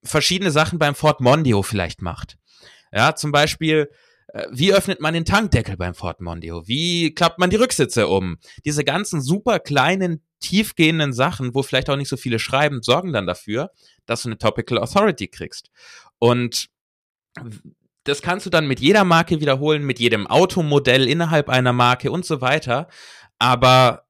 verschiedene 0.03 0.51
Sachen 0.51 0.79
beim 0.79 0.95
Ford 0.95 1.21
Mondeo 1.21 1.63
vielleicht 1.63 2.01
macht. 2.01 2.37
Ja, 2.91 3.15
zum 3.15 3.31
Beispiel, 3.31 3.89
wie 4.51 4.73
öffnet 4.73 5.01
man 5.01 5.13
den 5.13 5.25
Tankdeckel 5.25 5.77
beim 5.77 5.93
Ford 5.93 6.21
Mondeo? 6.21 6.67
Wie 6.67 7.13
klappt 7.13 7.39
man 7.39 7.49
die 7.49 7.57
Rücksitze 7.57 8.07
um? 8.07 8.37
Diese 8.65 8.83
ganzen 8.83 9.21
super 9.21 9.59
kleinen 9.59 10.23
tiefgehenden 10.39 11.13
Sachen, 11.13 11.53
wo 11.53 11.63
vielleicht 11.63 11.89
auch 11.89 11.97
nicht 11.97 12.09
so 12.09 12.17
viele 12.17 12.39
schreiben, 12.39 12.81
sorgen 12.81 13.13
dann 13.13 13.27
dafür, 13.27 13.71
dass 14.05 14.23
du 14.23 14.29
eine 14.29 14.37
Topical 14.37 14.77
Authority 14.77 15.27
kriegst. 15.27 15.69
Und 16.17 16.69
das 18.03 18.21
kannst 18.21 18.45
du 18.45 18.49
dann 18.49 18.67
mit 18.67 18.79
jeder 18.79 19.03
Marke 19.03 19.39
wiederholen, 19.39 19.83
mit 19.83 19.99
jedem 19.99 20.27
Automodell 20.27 21.07
innerhalb 21.07 21.49
einer 21.49 21.73
Marke 21.73 22.11
und 22.11 22.25
so 22.25 22.41
weiter. 22.41 22.87
Aber 23.37 24.07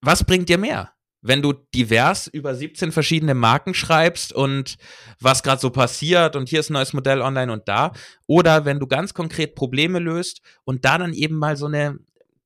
was 0.00 0.24
bringt 0.24 0.48
dir 0.48 0.58
mehr? 0.58 0.93
Wenn 1.26 1.40
du 1.40 1.54
divers 1.54 2.26
über 2.26 2.54
17 2.54 2.92
verschiedene 2.92 3.34
Marken 3.34 3.72
schreibst 3.72 4.34
und 4.34 4.76
was 5.20 5.42
gerade 5.42 5.58
so 5.60 5.70
passiert 5.70 6.36
und 6.36 6.50
hier 6.50 6.60
ist 6.60 6.68
ein 6.68 6.74
neues 6.74 6.92
Modell 6.92 7.22
online 7.22 7.50
und 7.50 7.66
da, 7.66 7.92
oder 8.26 8.66
wenn 8.66 8.78
du 8.78 8.86
ganz 8.86 9.14
konkret 9.14 9.54
Probleme 9.54 10.00
löst 10.00 10.42
und 10.64 10.84
da 10.84 10.98
dann 10.98 11.14
eben 11.14 11.36
mal 11.36 11.56
so 11.56 11.64
eine 11.66 11.98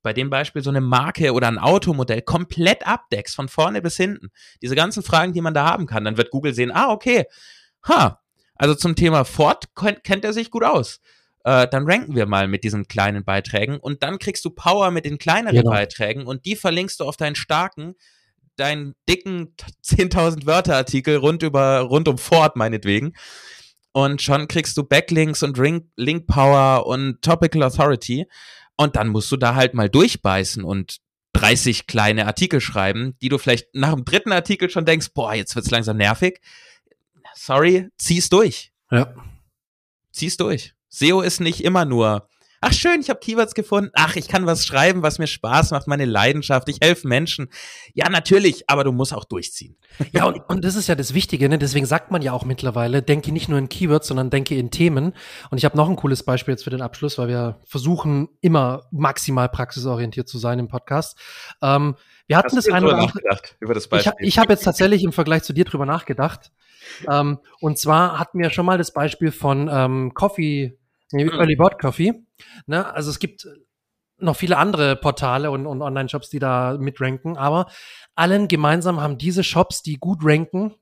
bei 0.04 0.12
dem 0.12 0.30
Beispiel 0.30 0.62
so 0.62 0.70
eine 0.70 0.80
Marke 0.80 1.32
oder 1.32 1.48
ein 1.48 1.58
Automodell 1.58 2.22
komplett 2.22 2.86
abdeckst, 2.86 3.34
von 3.34 3.48
vorne 3.48 3.82
bis 3.82 3.96
hinten, 3.96 4.28
diese 4.62 4.76
ganzen 4.76 5.02
Fragen, 5.02 5.32
die 5.32 5.40
man 5.40 5.54
da 5.54 5.64
haben 5.66 5.86
kann, 5.86 6.04
dann 6.04 6.16
wird 6.16 6.30
Google 6.30 6.54
sehen, 6.54 6.70
ah, 6.72 6.92
okay, 6.92 7.24
ha, 7.86 8.22
also 8.54 8.76
zum 8.76 8.94
Thema 8.94 9.24
Ford 9.24 9.64
kennt 9.74 10.24
er 10.24 10.32
sich 10.32 10.52
gut 10.52 10.62
aus. 10.62 11.00
Äh, 11.44 11.66
dann 11.68 11.84
ranken 11.84 12.14
wir 12.14 12.26
mal 12.26 12.46
mit 12.46 12.62
diesen 12.62 12.86
kleinen 12.86 13.24
Beiträgen 13.24 13.78
und 13.78 14.02
dann 14.04 14.18
kriegst 14.18 14.44
du 14.44 14.50
Power 14.50 14.92
mit 14.92 15.04
den 15.04 15.18
kleineren 15.18 15.56
Genau. 15.56 15.70
Beiträgen 15.70 16.26
und 16.26 16.44
die 16.44 16.56
verlinkst 16.56 17.00
du 17.00 17.04
auf 17.04 17.16
deinen 17.16 17.34
starken, 17.34 17.94
deinen 18.58 18.94
dicken 19.08 19.54
10.000 19.84 20.46
Wörter 20.46 20.76
Artikel 20.76 21.16
rund 21.16 21.42
über, 21.42 21.80
rund 21.80 22.08
um 22.08 22.18
Ford 22.18 22.56
meinetwegen. 22.56 23.14
Und 23.92 24.22
schon 24.22 24.48
kriegst 24.48 24.76
du 24.76 24.84
Backlinks 24.84 25.42
und 25.42 25.58
Ring, 25.58 25.90
Link 25.96 26.26
Power 26.26 26.86
und 26.86 27.22
Topical 27.22 27.62
Authority. 27.62 28.26
Und 28.76 28.96
dann 28.96 29.08
musst 29.08 29.32
du 29.32 29.36
da 29.36 29.54
halt 29.54 29.74
mal 29.74 29.88
durchbeißen 29.88 30.62
und 30.62 30.98
30 31.32 31.86
kleine 31.86 32.26
Artikel 32.26 32.60
schreiben, 32.60 33.16
die 33.22 33.28
du 33.28 33.38
vielleicht 33.38 33.74
nach 33.74 33.94
dem 33.94 34.04
dritten 34.04 34.32
Artikel 34.32 34.70
schon 34.70 34.84
denkst, 34.84 35.08
boah, 35.14 35.34
jetzt 35.34 35.54
wird's 35.54 35.70
langsam 35.70 35.96
nervig. 35.96 36.40
Sorry, 37.34 37.88
zieh's 37.96 38.28
durch. 38.28 38.72
Ja. 38.90 39.14
Zieh's 40.12 40.36
durch. 40.36 40.74
SEO 40.88 41.20
ist 41.20 41.40
nicht 41.40 41.62
immer 41.62 41.84
nur 41.84 42.28
Ach 42.60 42.72
schön, 42.72 43.00
ich 43.00 43.08
habe 43.08 43.20
Keywords 43.20 43.54
gefunden. 43.54 43.90
Ach, 43.94 44.16
ich 44.16 44.26
kann 44.26 44.46
was 44.46 44.66
schreiben, 44.66 45.02
was 45.02 45.18
mir 45.18 45.26
Spaß 45.28 45.70
macht, 45.70 45.86
meine 45.86 46.04
Leidenschaft. 46.04 46.68
Ich 46.68 46.78
helfe 46.82 47.06
Menschen. 47.06 47.48
Ja, 47.94 48.08
natürlich, 48.08 48.68
aber 48.68 48.82
du 48.82 48.92
musst 48.92 49.14
auch 49.14 49.24
durchziehen. 49.24 49.76
Ja, 50.12 50.24
und, 50.24 50.40
und 50.48 50.64
das 50.64 50.74
ist 50.74 50.88
ja 50.88 50.94
das 50.94 51.12
Wichtige, 51.12 51.48
ne? 51.48 51.58
Deswegen 51.58 51.84
sagt 51.84 52.10
man 52.10 52.22
ja 52.22 52.32
auch 52.32 52.44
mittlerweile, 52.44 53.02
denke 53.02 53.30
nicht 53.30 53.48
nur 53.48 53.58
in 53.58 53.68
Keywords, 53.68 54.08
sondern 54.08 54.30
denke 54.30 54.56
in 54.56 54.70
Themen. 54.70 55.12
Und 55.50 55.58
ich 55.58 55.64
habe 55.64 55.76
noch 55.76 55.88
ein 55.88 55.96
cooles 55.96 56.22
Beispiel 56.22 56.52
jetzt 56.52 56.64
für 56.64 56.70
den 56.70 56.80
Abschluss, 56.80 57.18
weil 57.18 57.28
wir 57.28 57.60
versuchen, 57.66 58.28
immer 58.40 58.86
maximal 58.90 59.48
praxisorientiert 59.48 60.28
zu 60.28 60.38
sein 60.38 60.58
im 60.58 60.68
Podcast. 60.68 61.18
Ähm, 61.62 61.96
wir 62.26 62.36
hatten 62.36 62.56
Hast 62.56 62.66
das 62.66 62.74
eine 62.74 62.86
oder 62.86 62.98
andere. 62.98 63.38
Über 63.60 63.74
das 63.74 63.88
Beispiel. 63.88 64.12
Ich, 64.20 64.28
ich 64.28 64.38
habe 64.38 64.52
jetzt 64.52 64.64
tatsächlich 64.64 65.04
im 65.04 65.12
Vergleich 65.12 65.42
zu 65.42 65.52
dir 65.52 65.64
drüber 65.64 65.86
nachgedacht. 65.86 66.52
Ähm, 67.08 67.38
und 67.60 67.78
zwar 67.78 68.18
hatten 68.18 68.38
wir 68.38 68.50
schon 68.50 68.66
mal 68.66 68.78
das 68.78 68.92
Beispiel 68.92 69.30
von 69.30 69.68
ähm, 69.70 70.14
Coffee 70.14 70.78
Mhm. 71.12 71.30
Early 71.30 71.56
Bird 71.56 71.78
Coffee. 71.78 72.14
Ne? 72.66 72.92
Also 72.92 73.10
es 73.10 73.18
gibt 73.18 73.46
noch 74.18 74.36
viele 74.36 74.56
andere 74.56 74.96
Portale 74.96 75.50
und, 75.50 75.66
und 75.66 75.80
Online-Shops, 75.80 76.28
die 76.28 76.38
da 76.38 76.76
mitranken, 76.78 77.36
aber 77.36 77.70
allen 78.14 78.48
gemeinsam 78.48 79.00
haben 79.00 79.16
diese 79.16 79.44
Shops, 79.44 79.82
die 79.82 79.96
gut 79.96 80.18
ranken, 80.22 80.74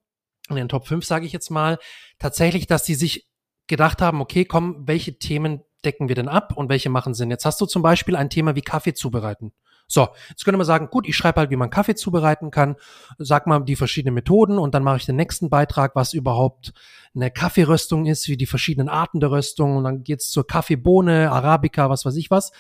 in 0.49 0.57
den 0.57 0.69
Top 0.69 0.87
5 0.87 1.05
sage 1.05 1.27
ich 1.27 1.33
jetzt 1.33 1.51
mal, 1.51 1.79
tatsächlich, 2.19 2.67
dass 2.67 2.85
die 2.85 2.95
sich 2.95 3.29
gedacht 3.67 4.01
haben, 4.01 4.21
okay, 4.21 4.45
komm, 4.45 4.87
welche 4.87 5.19
Themen 5.19 5.63
decken 5.85 6.09
wir 6.09 6.15
denn 6.15 6.29
ab 6.29 6.57
und 6.57 6.69
welche 6.69 6.89
machen 6.89 7.15
Sinn? 7.15 7.31
Jetzt 7.31 7.45
hast 7.45 7.61
du 7.61 7.67
zum 7.67 7.83
Beispiel 7.83 8.17
ein 8.17 8.31
Thema 8.31 8.55
wie 8.55 8.63
Kaffee 8.63 8.95
zubereiten. 8.95 9.53
So, 9.89 10.09
jetzt 10.29 10.45
könnte 10.45 10.59
man 10.59 10.67
sagen, 10.67 10.89
gut, 10.91 11.07
ich 11.07 11.17
schreibe 11.17 11.41
halt, 11.41 11.51
wie 11.51 11.57
man 11.57 11.71
Kaffee 11.71 11.95
zubereiten 11.95 12.51
kann, 12.51 12.77
sag 13.19 13.47
mal 13.47 13.61
die 13.61 13.77
verschiedenen 13.77 14.15
Methoden 14.15 14.59
und 14.59 14.75
dann 14.75 14.83
mache 14.83 14.97
ich 14.97 15.07
den 15.07 15.17
nächsten 15.17 15.49
Beitrag, 15.49 15.95
was 15.95 16.13
überhaupt 16.13 16.73
eine 17.15 17.31
Kaffeeröstung 17.31 18.07
ist, 18.07 18.29
wie 18.29 18.37
die 18.37 18.47
verschiedenen 18.47 18.89
Arten 18.89 19.21
der 19.21 19.31
Röstung 19.31 19.77
und 19.77 19.85
dann 19.85 20.03
geht's 20.03 20.31
zur 20.31 20.47
Kaffeebohne, 20.47 21.31
Arabica, 21.31 21.89
was 21.89 22.05
weiß 22.05 22.17
ich 22.17 22.31
was. 22.31 22.51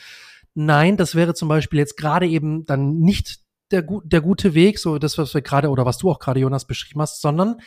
Nein, 0.55 0.97
das 0.97 1.15
wäre 1.15 1.35
zum 1.35 1.49
Beispiel 1.49 1.81
jetzt 1.81 1.97
gerade 1.97 2.27
eben 2.27 2.65
dann 2.65 3.01
nicht 3.01 3.41
der, 3.71 3.85
der 4.05 4.21
gute 4.21 4.55
Weg, 4.55 4.79
so 4.79 4.99
das, 4.99 5.19
was 5.19 5.35
wir 5.35 5.43
gerade 5.43 5.69
oder 5.69 5.85
was 5.85 5.99
du 5.99 6.11
auch 6.11 6.19
gerade, 6.19 6.41
Jonas, 6.41 6.65
beschrieben 6.65 7.03
hast, 7.03 7.21
sondern 7.21 7.61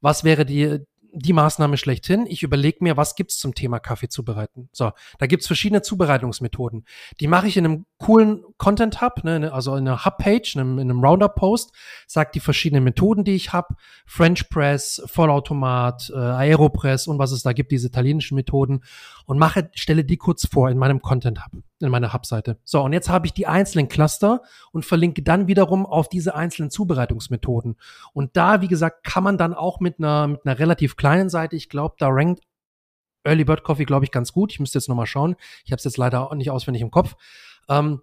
was 0.00 0.24
wäre 0.24 0.44
die, 0.44 0.80
die 1.18 1.32
Maßnahme 1.32 1.78
schlechthin. 1.78 2.26
Ich 2.26 2.42
überlege 2.42 2.78
mir, 2.82 2.96
was 2.96 3.14
gibt's 3.14 3.38
zum 3.38 3.54
Thema 3.54 3.78
Kaffee 3.78 4.08
zubereiten. 4.08 4.68
So, 4.72 4.92
da 5.18 5.26
gibt's 5.26 5.46
verschiedene 5.46 5.80
Zubereitungsmethoden. 5.80 6.84
Die 7.20 7.26
mache 7.26 7.48
ich 7.48 7.56
in 7.56 7.64
einem 7.64 7.86
coolen 7.98 8.44
Content 8.58 9.00
Hub, 9.00 9.24
ne, 9.24 9.50
also 9.52 9.76
in 9.76 9.88
einer 9.88 10.04
Hub-Page, 10.04 10.56
in 10.56 10.60
einem, 10.60 10.78
in 10.78 10.90
einem 10.90 11.02
Roundup-Post, 11.02 11.72
sagt 12.06 12.34
die 12.34 12.40
verschiedenen 12.40 12.84
Methoden, 12.84 13.24
die 13.24 13.34
ich 13.34 13.52
habe, 13.54 13.74
French 14.04 14.50
Press, 14.50 15.02
Vollautomat, 15.06 16.10
äh, 16.14 16.18
Aeropress 16.18 17.06
und 17.06 17.18
was 17.18 17.32
es 17.32 17.42
da 17.42 17.54
gibt, 17.54 17.72
diese 17.72 17.88
italienischen 17.88 18.34
Methoden 18.34 18.82
und 19.24 19.38
mache, 19.38 19.70
stelle 19.74 20.04
die 20.04 20.18
kurz 20.18 20.46
vor 20.46 20.68
in 20.70 20.76
meinem 20.76 21.00
Content 21.00 21.44
Hub, 21.46 21.62
in 21.80 21.90
meiner 21.90 22.12
Hub-Seite. 22.12 22.58
So, 22.64 22.82
und 22.82 22.92
jetzt 22.92 23.08
habe 23.08 23.26
ich 23.26 23.32
die 23.32 23.46
einzelnen 23.46 23.88
Cluster 23.88 24.42
und 24.72 24.84
verlinke 24.84 25.22
dann 25.22 25.46
wiederum 25.46 25.84
auf 25.84 26.08
diese 26.08 26.34
einzelnen 26.34 26.70
Zubereitungsmethoden. 26.70 27.76
Und 28.12 28.36
da, 28.36 28.60
wie 28.62 28.68
gesagt, 28.68 29.04
kann 29.04 29.24
man 29.24 29.38
dann 29.38 29.54
auch 29.54 29.80
mit 29.80 29.98
einer, 29.98 30.26
mit 30.26 30.46
einer 30.46 30.58
relativ 30.58 30.96
kleinen 30.96 31.28
Seite, 31.28 31.56
ich 31.56 31.68
glaube, 31.68 31.96
da 31.98 32.08
rankt 32.08 32.42
Early 33.24 33.44
Bird 33.44 33.64
Coffee, 33.64 33.84
glaube 33.84 34.04
ich, 34.04 34.10
ganz 34.10 34.32
gut. 34.32 34.52
Ich 34.52 34.60
müsste 34.60 34.78
jetzt 34.78 34.88
nochmal 34.88 35.06
schauen. 35.06 35.36
Ich 35.64 35.72
habe 35.72 35.78
es 35.78 35.84
jetzt 35.84 35.96
leider 35.96 36.32
nicht 36.34 36.50
auswendig 36.50 36.82
im 36.82 36.90
Kopf. 36.90 37.16
Ähm, 37.68 38.02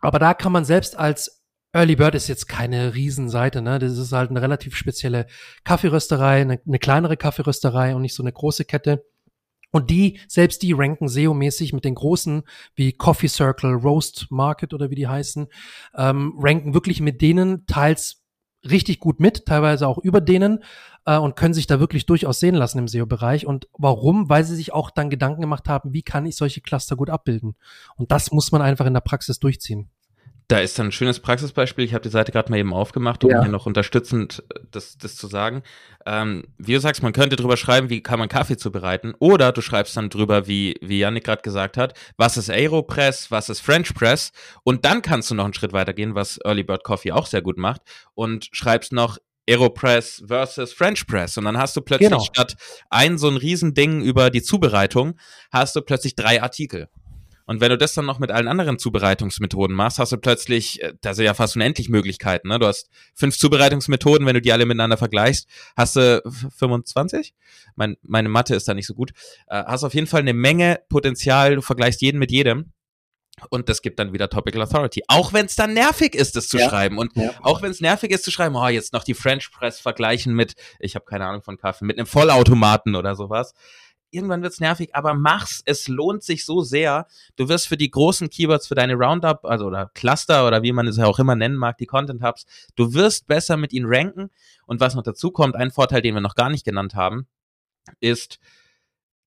aber 0.00 0.18
da 0.18 0.34
kann 0.34 0.52
man 0.52 0.64
selbst 0.64 0.98
als 0.98 1.44
Early 1.72 1.96
Bird 1.96 2.14
ist 2.14 2.28
jetzt 2.28 2.46
keine 2.46 2.94
Riesenseite, 2.94 3.60
ne? 3.60 3.80
Das 3.80 3.98
ist 3.98 4.12
halt 4.12 4.30
eine 4.30 4.40
relativ 4.40 4.76
spezielle 4.76 5.26
Kaffeerösterei, 5.64 6.42
eine, 6.42 6.60
eine 6.64 6.78
kleinere 6.78 7.16
Kaffeerösterei 7.16 7.96
und 7.96 8.02
nicht 8.02 8.14
so 8.14 8.22
eine 8.22 8.32
große 8.32 8.64
Kette. 8.64 9.04
Und 9.74 9.90
die, 9.90 10.20
selbst 10.28 10.62
die 10.62 10.72
ranken 10.72 11.08
SEO-mäßig 11.08 11.72
mit 11.72 11.84
den 11.84 11.96
großen 11.96 12.44
wie 12.76 12.92
Coffee 12.92 13.26
Circle, 13.26 13.72
Roast 13.72 14.28
Market 14.30 14.72
oder 14.72 14.88
wie 14.88 14.94
die 14.94 15.08
heißen, 15.08 15.48
ähm, 15.96 16.34
ranken 16.38 16.74
wirklich 16.74 17.00
mit 17.00 17.20
denen 17.20 17.66
teils 17.66 18.22
richtig 18.62 19.00
gut 19.00 19.18
mit, 19.18 19.46
teilweise 19.46 19.88
auch 19.88 19.98
über 19.98 20.20
denen 20.20 20.62
äh, 21.06 21.18
und 21.18 21.34
können 21.34 21.54
sich 21.54 21.66
da 21.66 21.80
wirklich 21.80 22.06
durchaus 22.06 22.38
sehen 22.38 22.54
lassen 22.54 22.78
im 22.78 22.86
SEO-Bereich. 22.86 23.46
Und 23.46 23.66
warum? 23.76 24.28
Weil 24.28 24.44
sie 24.44 24.54
sich 24.54 24.72
auch 24.72 24.92
dann 24.92 25.10
Gedanken 25.10 25.40
gemacht 25.40 25.68
haben, 25.68 25.92
wie 25.92 26.02
kann 26.02 26.24
ich 26.24 26.36
solche 26.36 26.60
Cluster 26.60 26.94
gut 26.94 27.10
abbilden? 27.10 27.56
Und 27.96 28.12
das 28.12 28.30
muss 28.30 28.52
man 28.52 28.62
einfach 28.62 28.86
in 28.86 28.94
der 28.94 29.00
Praxis 29.00 29.40
durchziehen. 29.40 29.90
Da 30.48 30.58
ist 30.60 30.78
dann 30.78 30.88
ein 30.88 30.92
schönes 30.92 31.20
Praxisbeispiel. 31.20 31.84
Ich 31.84 31.94
habe 31.94 32.02
die 32.02 32.10
Seite 32.10 32.30
gerade 32.30 32.50
mal 32.50 32.58
eben 32.58 32.74
aufgemacht, 32.74 33.24
um 33.24 33.30
ja. 33.30 33.42
hier 33.42 33.50
noch 33.50 33.66
unterstützend 33.66 34.44
äh, 34.54 34.60
das, 34.70 34.98
das 34.98 35.16
zu 35.16 35.26
sagen. 35.26 35.62
Ähm, 36.04 36.44
wie 36.58 36.74
du 36.74 36.80
sagst, 36.80 37.02
man 37.02 37.12
könnte 37.12 37.36
drüber 37.36 37.56
schreiben, 37.56 37.88
wie 37.88 38.02
kann 38.02 38.18
man 38.18 38.28
Kaffee 38.28 38.56
zubereiten. 38.56 39.14
Oder 39.18 39.52
du 39.52 39.62
schreibst 39.62 39.96
dann 39.96 40.10
drüber, 40.10 40.46
wie, 40.46 40.76
wie 40.82 40.98
Yannick 40.98 41.24
gerade 41.24 41.42
gesagt 41.42 41.76
hat, 41.76 41.94
was 42.16 42.36
ist 42.36 42.50
Aeropress, 42.50 43.30
was 43.30 43.48
ist 43.48 43.60
French 43.60 43.94
Press. 43.94 44.32
Und 44.64 44.84
dann 44.84 45.00
kannst 45.00 45.30
du 45.30 45.34
noch 45.34 45.44
einen 45.44 45.54
Schritt 45.54 45.72
weitergehen, 45.72 46.14
was 46.14 46.38
Early 46.44 46.62
Bird 46.62 46.84
Coffee 46.84 47.12
auch 47.12 47.26
sehr 47.26 47.42
gut 47.42 47.56
macht. 47.56 47.80
Und 48.14 48.48
schreibst 48.52 48.92
noch 48.92 49.18
Aeropress 49.48 50.24
versus 50.26 50.72
French 50.72 51.06
Press. 51.06 51.36
Und 51.36 51.44
dann 51.44 51.58
hast 51.58 51.76
du 51.76 51.80
plötzlich 51.80 52.10
genau. 52.10 52.22
statt 52.22 52.56
ein 52.90 53.18
so 53.18 53.28
ein 53.28 53.36
Riesending 53.36 54.02
über 54.02 54.30
die 54.30 54.42
Zubereitung, 54.42 55.18
hast 55.52 55.76
du 55.76 55.82
plötzlich 55.82 56.14
drei 56.14 56.42
Artikel. 56.42 56.88
Und 57.46 57.60
wenn 57.60 57.70
du 57.70 57.78
das 57.78 57.94
dann 57.94 58.06
noch 58.06 58.18
mit 58.18 58.30
allen 58.30 58.48
anderen 58.48 58.78
Zubereitungsmethoden 58.78 59.76
machst, 59.76 59.98
hast 59.98 60.12
du 60.12 60.16
plötzlich, 60.16 60.82
äh, 60.82 60.94
da 61.00 61.14
sind 61.14 61.26
ja 61.26 61.34
fast 61.34 61.56
unendlich 61.56 61.88
Möglichkeiten. 61.88 62.48
Ne? 62.48 62.58
Du 62.58 62.66
hast 62.66 62.88
fünf 63.14 63.36
Zubereitungsmethoden, 63.36 64.26
wenn 64.26 64.34
du 64.34 64.40
die 64.40 64.52
alle 64.52 64.66
miteinander 64.66 64.96
vergleichst, 64.96 65.48
hast 65.76 65.96
du 65.96 66.22
25? 66.56 67.34
Mein, 67.76 67.96
meine 68.02 68.28
Mathe 68.28 68.54
ist 68.54 68.66
da 68.68 68.74
nicht 68.74 68.86
so 68.86 68.94
gut. 68.94 69.12
Äh, 69.46 69.62
hast 69.64 69.84
auf 69.84 69.94
jeden 69.94 70.06
Fall 70.06 70.20
eine 70.20 70.32
Menge 70.32 70.80
Potenzial, 70.88 71.56
du 71.56 71.62
vergleichst 71.62 72.00
jeden 72.00 72.18
mit 72.18 72.30
jedem. 72.30 72.72
Und 73.50 73.68
das 73.68 73.82
gibt 73.82 73.98
dann 73.98 74.12
wieder 74.12 74.30
Topical 74.30 74.62
Authority. 74.62 75.02
Auch 75.08 75.32
wenn 75.32 75.46
es 75.46 75.56
dann 75.56 75.74
nervig 75.74 76.14
ist, 76.14 76.36
das 76.36 76.46
zu 76.46 76.56
ja. 76.56 76.68
schreiben. 76.68 76.98
Und 76.98 77.16
ja. 77.16 77.32
auch 77.42 77.62
wenn 77.62 77.72
es 77.72 77.80
nervig 77.80 78.12
ist 78.12 78.24
zu 78.24 78.30
schreiben, 78.30 78.54
oh, 78.54 78.68
jetzt 78.68 78.92
noch 78.92 79.02
die 79.02 79.14
French 79.14 79.50
Press 79.50 79.80
vergleichen 79.80 80.34
mit, 80.34 80.54
ich 80.78 80.94
habe 80.94 81.04
keine 81.04 81.26
Ahnung 81.26 81.42
von 81.42 81.58
Kaffee, 81.58 81.84
mit 81.84 81.98
einem 81.98 82.06
Vollautomaten 82.06 82.94
oder 82.94 83.16
sowas 83.16 83.52
irgendwann 84.14 84.42
wird's 84.42 84.60
nervig, 84.60 84.94
aber 84.94 85.14
mach's. 85.14 85.62
Es 85.64 85.88
lohnt 85.88 86.22
sich 86.22 86.44
so 86.44 86.62
sehr. 86.62 87.06
Du 87.36 87.48
wirst 87.48 87.68
für 87.68 87.76
die 87.76 87.90
großen 87.90 88.30
Keywords, 88.30 88.68
für 88.68 88.74
deine 88.74 88.94
Roundup, 88.94 89.44
also 89.44 89.66
oder 89.66 89.90
Cluster 89.94 90.46
oder 90.46 90.62
wie 90.62 90.72
man 90.72 90.86
es 90.86 90.96
ja 90.96 91.06
auch 91.06 91.18
immer 91.18 91.36
nennen 91.36 91.56
mag, 91.56 91.78
die 91.78 91.86
Content 91.86 92.22
Hubs, 92.22 92.46
du 92.76 92.94
wirst 92.94 93.26
besser 93.26 93.56
mit 93.56 93.72
ihnen 93.72 93.86
ranken. 93.88 94.30
Und 94.66 94.80
was 94.80 94.94
noch 94.94 95.02
dazu 95.02 95.30
kommt, 95.30 95.56
ein 95.56 95.70
Vorteil, 95.70 96.02
den 96.02 96.14
wir 96.14 96.20
noch 96.20 96.34
gar 96.34 96.48
nicht 96.48 96.64
genannt 96.64 96.94
haben, 96.94 97.26
ist, 98.00 98.38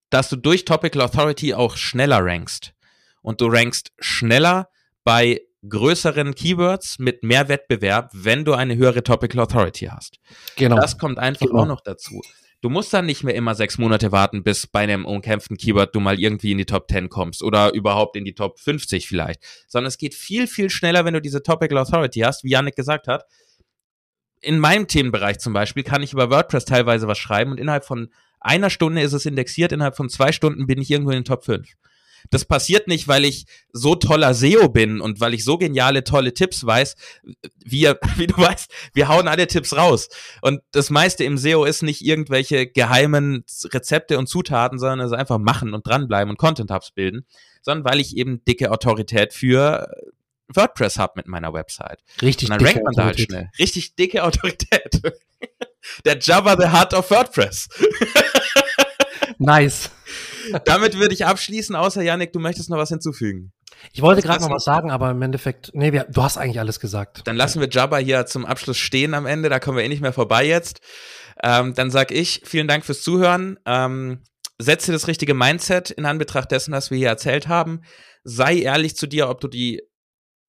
dass 0.10 0.30
du 0.30 0.36
durch 0.36 0.66
Topical 0.66 1.02
Authority 1.02 1.54
auch 1.54 1.76
schneller 1.76 2.24
rankst. 2.24 2.74
Und 3.22 3.42
du 3.42 3.48
rankst 3.48 3.92
schneller 4.00 4.70
bei 5.04 5.42
größeren 5.68 6.36
Keywords 6.36 7.00
mit 7.00 7.24
mehr 7.24 7.50
Wettbewerb, 7.50 8.12
wenn 8.14 8.46
du 8.46 8.54
eine 8.54 8.76
höhere 8.76 9.04
Topical 9.04 9.42
Authority 9.42 9.86
hast. 9.86 10.20
Genau. 10.56 10.78
Das 10.78 10.98
kommt 10.98 11.20
einfach 11.20 11.48
genau. 11.48 11.64
auch 11.64 11.68
noch 11.68 11.82
dazu. 11.82 12.22
Du 12.62 12.70
musst 12.70 12.92
dann 12.92 13.06
nicht 13.06 13.24
mehr 13.24 13.36
immer 13.36 13.54
sechs 13.54 13.78
Monate 13.78 14.12
warten, 14.12 14.44
bis 14.44 14.66
bei 14.66 14.80
einem 14.80 15.06
umkämpften 15.06 15.58
Keyword 15.58 15.94
du 15.94 16.00
mal 16.00 16.20
irgendwie 16.20 16.52
in 16.52 16.58
die 16.58 16.66
Top 16.66 16.90
10 16.90 17.08
kommst 17.10 17.44
oder 17.44 17.74
überhaupt 17.74 18.16
in 18.16 18.26
die 18.26 18.34
Top 18.34 18.60
50 18.60 19.08
vielleicht, 19.08 19.44
sondern 19.68 19.88
es 19.88 20.00
geht 20.00 20.16
viel, 20.16 20.48
viel 20.48 20.72
schneller, 20.72 21.06
wenn 21.06 21.14
du 21.14 21.22
diese 21.22 21.44
Topical 21.44 21.78
Authority 21.78 22.22
hast, 22.22 22.44
wie 22.44 22.50
Yannick 22.50 22.76
gesagt 22.76 23.08
hat. 23.08 23.26
In 24.42 24.60
meinem 24.60 24.88
Themenbereich 24.88 25.38
zum 25.40 25.54
Beispiel 25.54 25.84
kann 25.84 26.02
ich 26.02 26.14
über 26.14 26.32
WordPress 26.32 26.66
teilweise 26.66 27.08
was 27.08 27.20
schreiben 27.20 27.52
und 27.52 27.60
innerhalb 27.60 27.86
von 27.86 28.10
einer 28.40 28.70
Stunde 28.70 29.02
ist 29.02 29.14
es 29.14 29.26
indexiert, 29.26 29.72
innerhalb 29.72 29.96
von 29.96 30.10
zwei 30.10 30.32
Stunden 30.32 30.66
bin 30.66 30.82
ich 30.82 30.90
irgendwo 30.90 31.12
in 31.12 31.20
den 31.20 31.26
Top 31.26 31.44
5. 31.44 31.68
Das 32.30 32.46
passiert 32.46 32.88
nicht, 32.88 33.08
weil 33.08 33.26
ich 33.26 33.46
so 33.72 33.96
toller 33.96 34.34
SEO 34.34 34.70
bin 34.70 35.02
und 35.02 35.20
weil 35.20 35.34
ich 35.34 35.44
so 35.44 35.58
geniale, 35.58 36.04
tolle 36.04 36.34
Tipps 36.34 36.66
weiß. 36.66 36.96
Wir, 37.64 38.00
wie 38.18 38.28
du 38.28 38.38
weißt, 38.38 38.72
wir 38.94 39.08
hauen 39.08 39.28
alle 39.28 39.48
Tipps 39.48 39.76
raus. 39.76 40.10
Und 40.42 40.62
das 40.72 40.90
meiste 40.90 41.24
im 41.24 41.38
SEO 41.38 41.66
ist 41.66 41.84
nicht 41.84 42.02
irgendwelche 42.02 42.68
geheimen 42.68 43.44
Rezepte 43.66 44.18
und 44.18 44.28
Zutaten, 44.28 44.80
sondern 44.80 45.02
es 45.02 45.12
ist 45.12 45.18
einfach 45.18 45.38
machen 45.38 45.74
und 45.74 45.86
dranbleiben 45.86 46.30
und 46.30 46.38
Content-Hubs 46.38 46.92
bilden, 46.92 47.26
sondern 47.62 47.86
weil 47.86 48.00
ich 48.00 48.16
eben 48.18 48.44
dicke 48.46 48.72
Autorität 48.72 49.34
für 49.34 49.88
WordPress 50.54 50.98
habe 50.98 51.14
mit 51.16 51.28
meiner 51.28 51.54
Website. 51.54 52.00
Richtig. 52.22 52.50
Und 52.50 52.62
dann 52.62 52.66
rankt 52.66 52.84
man 52.84 52.94
da 52.94 53.06
halt 53.06 53.20
schnell. 53.20 53.50
Richtig 53.60 53.96
dicke 53.96 54.24
Autorität. 54.24 55.02
Der 56.06 56.18
Java 56.20 56.56
the 56.60 56.70
Heart 56.70 56.94
of 56.94 57.10
WordPress. 57.12 57.70
nice. 59.38 59.90
Damit 60.66 60.98
würde 60.98 61.14
ich 61.14 61.26
abschließen, 61.26 61.76
außer 61.76 62.02
Janik, 62.02 62.34
du 62.34 62.40
möchtest 62.40 62.70
noch 62.70 62.78
was 62.78 62.90
hinzufügen. 62.90 63.52
Ich 63.94 64.02
wollte 64.02 64.22
gerade 64.22 64.42
noch 64.42 64.50
was 64.50 64.64
sagen, 64.64 64.92
aber 64.92 65.12
im 65.12 65.22
Endeffekt, 65.22 65.72
nee, 65.74 65.92
wir, 65.92 66.06
du 66.06 66.24
hast 66.24 66.38
eigentlich 66.38 66.60
alles 66.60 66.80
gesagt. 66.80 67.22
Dann 67.26 67.36
lassen 67.36 67.62
wir 67.62 67.70
Jabba 67.70 67.98
hier 67.98 68.26
zum 68.26 68.46
Abschluss 68.46 68.78
stehen 68.78 69.14
am 69.14 69.26
Ende, 69.26 69.50
da 69.50 69.60
kommen 69.60 69.78
wir 69.78 69.84
eh 69.84 69.90
nicht 69.90 70.02
mehr 70.02 70.14
vorbei 70.14 70.46
jetzt. 70.46 70.82
Ähm, 71.44 71.74
dann 71.74 71.92
sag 71.92 72.12
ich 72.12 72.42
vielen 72.46 72.68
Dank 72.68 72.86
fürs 72.86 73.02
Zuhören. 73.02 73.60
Ähm, 73.66 74.24
setze 74.60 74.92
das 74.92 75.08
richtige 75.08 75.34
Mindset 75.34 75.92
in 75.92 76.06
Anbetracht 76.06 76.52
dessen, 76.52 76.72
was 76.72 76.90
wir 76.90 76.98
hier 76.98 77.10
erzählt 77.10 77.48
haben. 77.48 77.82
Sei 78.24 78.58
ehrlich 78.58 78.96
zu 78.96 79.08
dir, 79.08 79.30
ob 79.30 79.40
du 79.40 79.48
die 79.48 79.82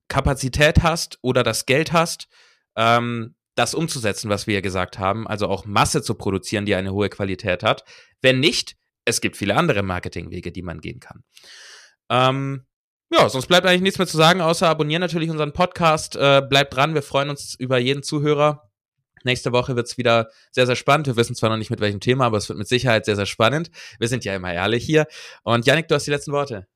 Kapazität 0.09 0.83
hast 0.83 1.19
oder 1.21 1.43
das 1.43 1.67
Geld 1.67 1.93
hast, 1.93 2.29
ähm, 2.77 3.35
das 3.55 3.75
umzusetzen, 3.75 4.31
was 4.31 4.47
wir 4.47 4.55
hier 4.55 4.63
gesagt 4.63 4.99
haben, 4.99 5.27
also 5.27 5.49
auch 5.49 5.67
Masse 5.67 6.01
zu 6.01 6.15
produzieren, 6.15 6.65
die 6.65 6.75
eine 6.75 6.93
hohe 6.93 7.11
Qualität 7.11 7.63
hat. 7.63 7.85
Wenn 8.23 8.41
nicht, 8.41 8.77
es 9.09 9.21
gibt 9.21 9.37
viele 9.37 9.57
andere 9.57 9.83
Marketingwege, 9.83 10.53
die 10.53 10.63
man 10.63 10.81
gehen 10.81 11.01
kann. 11.01 11.25
Ähm, 12.11 12.67
ja, 13.11 13.29
sonst 13.29 13.47
bleibt 13.47 13.67
eigentlich 13.67 13.81
nichts 13.81 13.99
mehr 13.99 14.07
zu 14.07 14.17
sagen, 14.17 14.41
außer 14.41 14.69
abonnieren 14.69 15.01
natürlich 15.01 15.31
unseren 15.31 15.53
Podcast. 15.53 16.15
Äh, 16.17 16.43
bleibt 16.49 16.75
dran, 16.75 16.95
wir 16.95 17.03
freuen 17.03 17.31
uns 17.31 17.55
über 17.55 17.79
jeden 17.79 18.03
Zuhörer. 18.03 18.71
Nächste 19.25 19.51
Woche 19.53 19.77
wird 19.77 19.87
es 19.87 19.99
wieder 19.99 20.29
sehr, 20.53 20.67
sehr 20.67 20.77
spannend. 20.77 21.07
Wir 21.07 21.17
wissen 21.17 21.35
zwar 21.35 21.51
noch 21.51 21.57
nicht 21.57 21.71
mit 21.71 21.81
welchem 21.81 22.01
Thema, 22.01 22.27
aber 22.27 22.37
es 22.37 22.49
wird 22.49 22.59
mit 22.59 22.69
Sicherheit 22.69 23.05
sehr, 23.05 23.17
sehr 23.17 23.27
spannend. 23.27 23.71
Wir 23.99 24.09
sind 24.09 24.25
ja 24.25 24.37
immer 24.37 24.53
ehrlich 24.53 24.85
hier. 24.85 25.07
Und 25.43 25.67
Janik, 25.67 25.89
du 25.89 25.95
hast 25.95 26.07
die 26.07 26.11
letzten 26.11 26.33
Worte. 26.33 26.67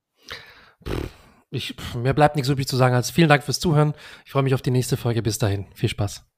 Ich, 1.51 1.75
mir 1.95 2.13
bleibt 2.13 2.35
nichts 2.35 2.49
übrig 2.49 2.67
zu 2.67 2.75
sagen 2.75 2.95
als 2.95 3.11
vielen 3.11 3.29
Dank 3.29 3.43
fürs 3.43 3.59
Zuhören. 3.59 3.93
Ich 4.25 4.31
freue 4.31 4.43
mich 4.43 4.55
auf 4.55 4.61
die 4.61 4.71
nächste 4.71 4.97
Folge. 4.97 5.21
Bis 5.21 5.37
dahin. 5.37 5.67
Viel 5.75 5.89
Spaß. 5.89 6.32